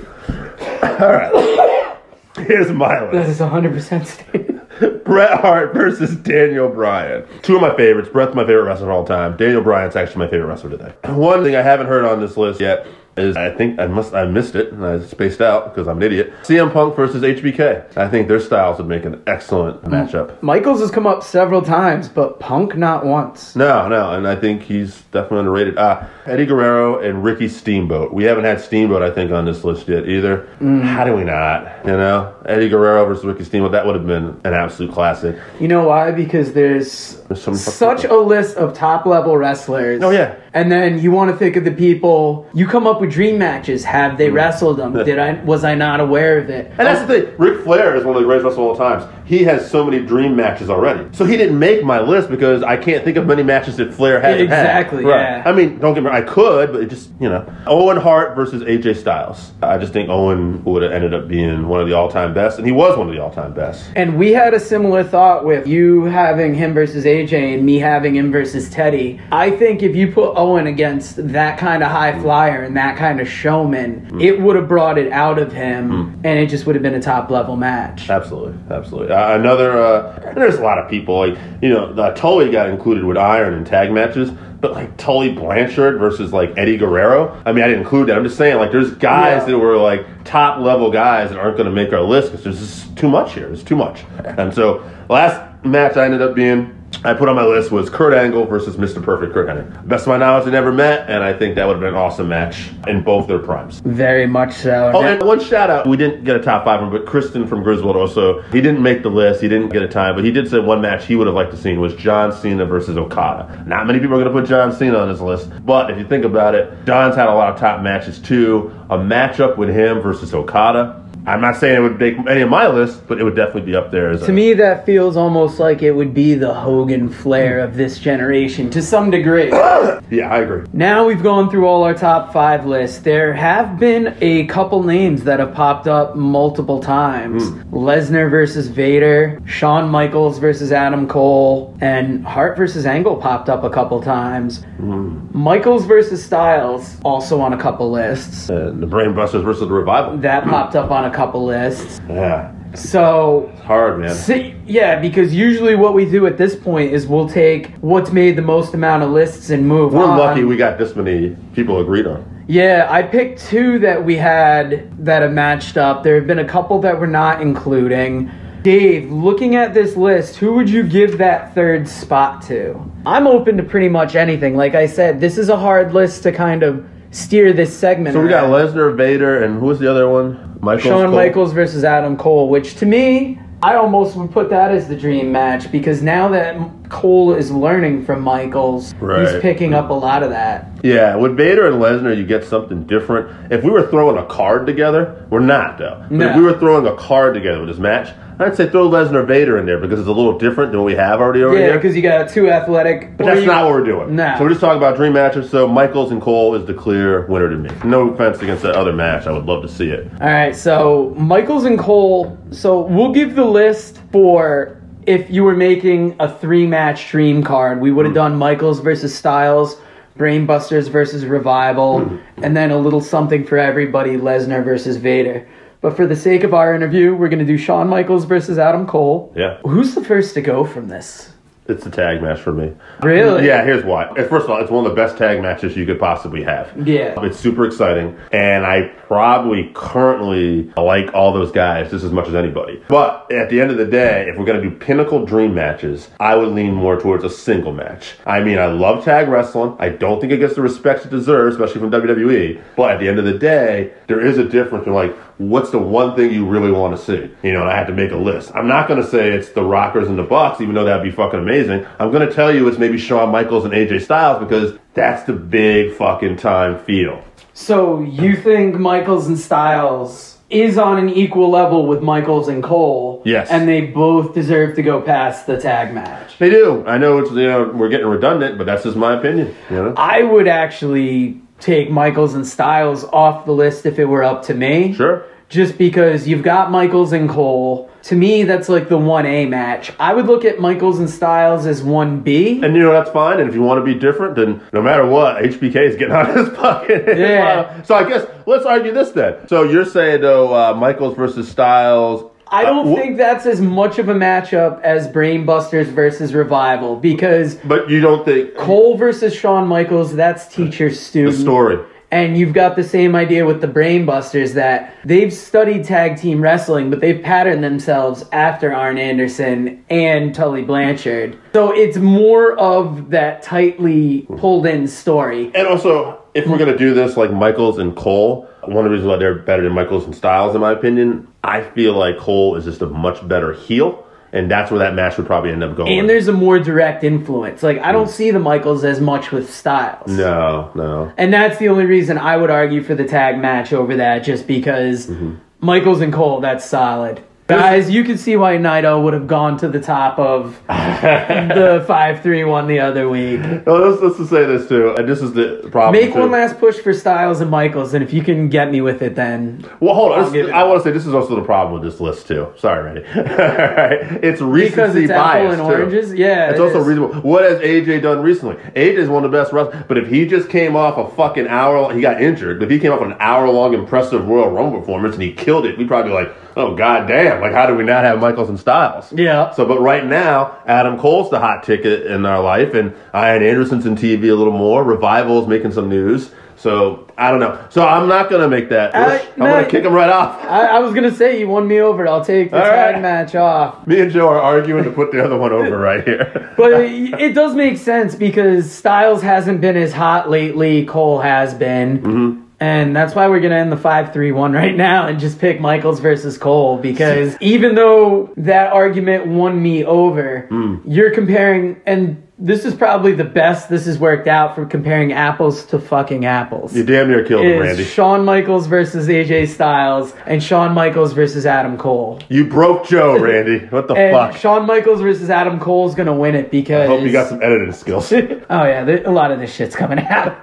[1.03, 1.97] All right.
[2.37, 3.13] Here's my list.
[3.13, 4.52] That is 100% stated.
[5.05, 7.25] Bret Hart versus Daniel Bryan.
[7.41, 8.09] Two of my favorites.
[8.09, 9.37] Bret's my favorite wrestler of all time.
[9.37, 10.93] Daniel Bryan's actually my favorite wrestler today.
[11.05, 14.25] One thing I haven't heard on this list yet is I think I must I
[14.25, 16.33] missed it and I spaced out because I'm an idiot.
[16.43, 17.95] CM Punk versus HBK.
[17.97, 20.41] I think their styles would make an excellent matchup.
[20.41, 23.55] Michaels has come up several times, but Punk not once.
[23.55, 25.77] No, no, and I think he's definitely underrated.
[25.77, 28.13] Uh, Eddie Guerrero and Ricky Steamboat.
[28.13, 30.47] We haven't had Steamboat, I think, on this list yet either.
[30.83, 31.85] How do we not?
[31.85, 33.71] You know, Eddie Guerrero versus Ricky Steamboat.
[33.73, 35.37] That would have been an absolute classic.
[35.59, 36.11] You know why?
[36.11, 40.01] Because there's There's some such a list of top level wrestlers.
[40.01, 40.35] Oh, yeah.
[40.53, 43.83] And then you want to think of the people you come up with dream matches.
[43.83, 44.35] Have they hmm.
[44.35, 44.93] wrestled them?
[44.93, 46.67] Did I was I not aware of it?
[46.77, 47.35] And that's the thing.
[47.37, 49.03] Ric Flair is one of the greatest wrestlers of all times.
[49.25, 51.07] He has so many dream matches already.
[51.13, 54.19] So he didn't make my list because I can't think of many matches that Flair
[54.19, 54.65] hasn't had.
[54.65, 55.43] Exactly, yeah.
[55.45, 56.17] I mean, don't get me wrong.
[56.17, 57.45] I could, but it just, you know.
[57.65, 59.53] Owen Hart versus AJ Styles.
[59.61, 62.57] I just think Owen would have ended up being one of the all time best,
[62.57, 63.89] and he was one of the all time best.
[63.95, 68.15] And we had a similar thought with you having him versus AJ and me having
[68.15, 69.21] him versus Teddy.
[69.31, 73.21] I think if you put Owen against that kind of high flyer and that kind
[73.21, 76.83] of showman, it would have brought it out of him and it just would have
[76.83, 78.09] been a top level match.
[78.09, 79.13] Absolutely, absolutely.
[79.13, 83.05] Uh, another, uh, there's a lot of people like you know, uh, Tully got included
[83.05, 87.41] with Arn in tag matches, but like Tully Blanchard versus like Eddie Guerrero.
[87.45, 88.17] I mean, I didn't include that.
[88.17, 89.45] I'm just saying like there's guys Yeah.
[89.53, 92.59] that were like top level guys that aren't going to make our list because there's
[92.59, 93.47] just too much here.
[93.47, 94.03] There's too much.
[94.25, 96.79] And so last match I ended up being.
[97.05, 99.03] I put on my list was Kurt Angle versus Mr.
[99.03, 99.87] Perfect Curt Hennig.
[99.87, 101.95] Best of my knowledge, they never met, and I think that would have been an
[101.95, 103.79] awesome match in both their primes.
[103.81, 104.91] Very much so.
[104.93, 105.85] Oh, and one shout out.
[105.85, 109.09] We didn't get a top five, but Kristen from Griswold also, he didn't make the
[109.09, 109.41] list.
[109.41, 111.51] He didn't get a time, but he did say one match he would have liked
[111.51, 113.63] to see was John Cena versus Okada.
[113.67, 116.07] Not many people are going to put John Cena on this list, but if you
[116.07, 118.71] think about it, John's had a lot of top matches too.
[118.89, 121.02] A matchup with him versus Okada.
[121.25, 123.75] I'm not saying it would make any of my list, but it would definitely be
[123.75, 124.11] up there.
[124.11, 127.97] As To me, that feels almost like it would be the Hogan flair of this
[127.97, 129.49] generation to some degree.
[130.09, 130.67] yeah, I agree.
[130.73, 132.99] now we've gone through all our top five lists.
[132.99, 137.73] There have been a couple names that have popped up multiple times hmm.
[137.73, 143.69] Lesnar versus Vader, Shawn Michaels versus Adam Cole, and Hart versus Angle popped up a
[143.69, 144.63] couple times.
[144.77, 145.25] Hmm.
[145.31, 148.49] Michaels versus Styles also on a couple lists.
[148.49, 150.17] And the Brainbusters versus the Revival.
[150.17, 152.01] That popped up on a couple lists.
[152.09, 154.13] Yeah, So it's hard, man.
[154.13, 158.35] See, yeah, because usually what we do at this point is we'll take what's made
[158.35, 160.17] the most amount of lists and move We're on.
[160.17, 162.25] lucky we got this many people agreed on.
[162.47, 166.03] Yeah, I picked two that we had that have matched up.
[166.03, 168.29] There have been a couple that we're not including.
[168.63, 172.79] Dave, looking at this list, who would you give that third spot to?
[173.05, 174.55] I'm open to pretty much anything.
[174.55, 178.13] Like I said, this is a hard list to kind of steer this segment.
[178.13, 178.73] So we got around.
[178.73, 180.57] Lesnar, Vader, and who was the other one?
[180.61, 181.15] Michaels, Shawn Cole?
[181.15, 185.31] Michaels versus Adam Cole, which to me, I almost would put that as the dream
[185.31, 189.27] match because now that Cole is learning from Michaels, Right.
[189.27, 190.69] he's picking up a lot of that.
[190.83, 193.29] Yeah, with Vader and Lesnar, you get something different.
[193.49, 195.97] If we were throwing a card together, we're not though.
[196.09, 196.29] But No.
[196.29, 198.09] if we were throwing a card together with this match,
[198.39, 200.95] I'd say throw Lesnar Vader in there because it's a little different than what we
[200.95, 203.15] have already over Yeah, because you got two athletic.
[203.15, 204.15] But that's not what we're doing.
[204.15, 204.33] No.
[204.37, 205.49] So we're just talking about dream matches.
[205.51, 207.69] So Michaels and Cole is the clear winner to me.
[207.85, 209.27] No offense against that other match.
[209.27, 210.07] I would love to see it.
[210.19, 212.37] All right, so Michaels and Cole.
[212.49, 217.81] So we'll give the list for if you were making a three match dream card.
[217.81, 218.15] We would have hmm.
[218.15, 219.77] done Michaels versus Styles,
[220.17, 222.43] Brainbusters versus Revival, hmm.
[222.43, 225.47] and then a little something for everybody Lesnar versus Vader.
[225.81, 228.87] But for the sake of our interview, we're going to do Shawn Michaels versus Adam
[228.87, 229.33] Cole.
[229.35, 229.59] Yeah.
[229.65, 231.32] Who's the first to go from this?
[231.67, 232.73] It's a tag match for me.
[233.01, 233.45] Really?
[233.47, 234.13] Yeah, here's why.
[234.15, 236.71] First of all, it's one of the best tag matches you could possibly have.
[236.87, 237.15] Yeah.
[237.23, 242.35] It's super exciting, and I probably currently like all those guys just as much as
[242.35, 242.83] anybody.
[242.89, 246.09] But at the end of the day, if we're going to do pinnacle dream matches,
[246.19, 248.15] I would lean more towards a single match.
[248.25, 249.75] I mean, I love tag wrestling.
[249.79, 252.61] I don't think it gets the respect it deserves, especially from WWE.
[252.75, 255.79] But at the end of the day, there is a difference in like, what's the
[255.79, 257.31] one thing you really want to see?
[257.43, 258.51] You know, and I had to make a list.
[258.53, 261.11] I'm not going to say it's the Rockers and the Bucks, even though that'd be
[261.11, 261.85] fucking amazing.
[261.99, 265.33] I'm going to tell you it's maybe Shawn Michaels and AJ Styles because that's the
[265.33, 267.23] big fucking time feel.
[267.53, 273.21] So you think Michaels and Styles is on an equal level with Michaels and Cole?
[273.25, 273.49] Yes.
[273.49, 276.37] And they both deserve to go past the tag match.
[276.37, 276.83] They do.
[276.85, 279.55] I know it's you know we're getting redundant, but that's just my opinion.
[279.69, 279.93] You know.
[279.97, 284.53] I would actually take Michaels and Styles off the list if it were up to
[284.53, 284.93] me.
[284.93, 285.25] Sure.
[285.47, 287.89] Just because you've got Michaels and Cole.
[288.03, 289.93] To me, that's like the 1A match.
[289.97, 292.61] I would look at Michaels and Styles as 1B.
[292.63, 293.39] And you know that's fine.
[293.39, 296.29] And if you want to be different, then no matter what, HBK is getting out
[296.29, 297.17] of his pocket.
[297.17, 297.81] Yeah.
[297.83, 299.47] so I guess let's argue this then.
[299.47, 302.29] So you're saying though, uh, Michaels versus Styles.
[302.53, 306.95] I don't uh, wh- think that's as much of a matchup as Brainbusters versus Revival
[306.97, 311.35] because But you don't think Cole versus Shawn Michaels, that's teacher the student.
[311.35, 311.79] story?
[312.11, 316.91] And you've got the same idea with the Brainbusters that they've studied tag team wrestling,
[316.91, 321.35] but they've patterned themselves after Arn Anderson and Tully Blanchard.
[321.53, 325.51] So it's more of that tightly pulled in story.
[325.55, 329.09] And also, if we're gonna do this like Michaels and Cole, one of the reasons
[329.09, 332.65] why they're better than Michaels and Styles, in my opinion, I feel like Cole is
[332.65, 335.99] just a much better heel, and that's where that match would probably end up going.
[335.99, 337.61] And there's a more direct influence.
[337.61, 338.11] Like, I don't hmm.
[338.11, 340.09] see the Michaels as much with Styles.
[340.09, 341.11] no, no.
[341.17, 344.47] And that's the only reason I would argue for the tag match over that, just
[344.47, 345.35] because mm-hmm.
[345.59, 347.21] Michaels and Cole, that's solid.
[347.59, 352.21] Guys, you can see why Naito would have gone to the top of the 5
[352.23, 353.39] 3 1 the other week.
[353.65, 356.01] No, let's, let's just say this too, and this is the problem.
[356.01, 356.19] Make too.
[356.19, 359.15] one last push for Styles and Michaels, and if you can get me with it,
[359.15, 359.65] then.
[359.79, 360.19] Well, hold on.
[360.19, 361.99] I'll This- give it- I want to say this is also the problem with this
[362.01, 362.47] list too.
[362.57, 363.03] Sorry, Randy.
[363.15, 364.23] Alright.
[364.23, 365.73] It's recency Because it's apple bias and too.
[365.73, 366.13] oranges?
[366.13, 366.87] Yeah, it's it also is.
[366.87, 367.15] reasonable.
[367.21, 368.55] What has AJ done recently?
[368.75, 369.83] AJ is one of the best wrestlers.
[369.87, 372.59] But if he just came off a fucking hour, he got injured.
[372.59, 375.65] But if he came off an hour long impressive Royal Rumble performance and he killed
[375.65, 377.41] it, we'd probably be like, oh god damn!
[377.41, 379.11] Like how do we not have Michaels and Styles?
[379.13, 379.51] Yeah.
[379.51, 383.85] So, but right now, Adam Cole's the hot ticket in our life, and Arn Anderson's
[383.85, 384.83] in TV a little more.
[384.83, 386.31] Revival's making some news.
[386.55, 387.67] So I don't know.
[387.71, 388.95] So I'm not gonna make that.
[388.95, 390.41] Uh, I'm no, gonna kick him right off.
[390.45, 392.07] I, I was going to say, you won me over.
[392.07, 393.01] I'll take the All tag right.
[393.01, 393.85] match off.
[393.85, 396.53] Me and Joe are arguing to put the other one over right here.
[396.57, 400.85] But it, it does make sense because Styles hasn't been as hot lately.
[400.85, 401.99] Cole has been.
[401.99, 402.42] Mm-hmm.
[402.63, 405.37] And that's why we're going to end the 5 3 1 right now and just
[405.37, 410.77] pick Michaels versus Cole because even though that argument won me over, Hmm.
[410.85, 415.65] you're comparing, and this is probably the best this has worked out for comparing apples
[415.67, 416.73] to fucking apples.
[416.75, 417.83] You damn near killed him, Randy.
[417.83, 422.19] Shawn Michaels versus AJ Styles and Shawn Michaels versus Adam Cole.
[422.29, 423.65] You broke Joe, Randy.
[423.67, 424.35] What the And fuck?
[424.39, 427.73] Shawn Michaels versus Adam Cole's gonna win it because I hope you got some editing
[427.73, 428.11] skills.
[428.13, 430.41] oh yeah, there, a lot of this shit's coming out.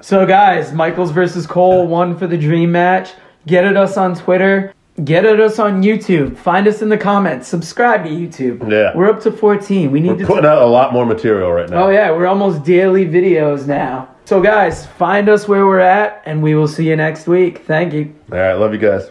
[0.00, 3.10] So guys, Michaels versus Cole won for the dream match.
[3.46, 4.72] Get at us on Twitter.
[5.04, 6.36] Get at us on YouTube.
[6.36, 7.46] Find us in the comments.
[7.46, 8.68] Subscribe to YouTube.
[8.70, 8.96] Yeah.
[8.96, 9.90] we're up to 14.
[9.92, 10.26] We need We're to.
[10.26, 11.84] putting out a lot more material right now.
[11.86, 14.08] oh yeah, we're almost daily videos now.
[14.24, 17.64] So guys, find us where we're at, and we will see you next week.
[17.64, 18.12] Thank you.
[18.32, 19.10] All right, love you guys.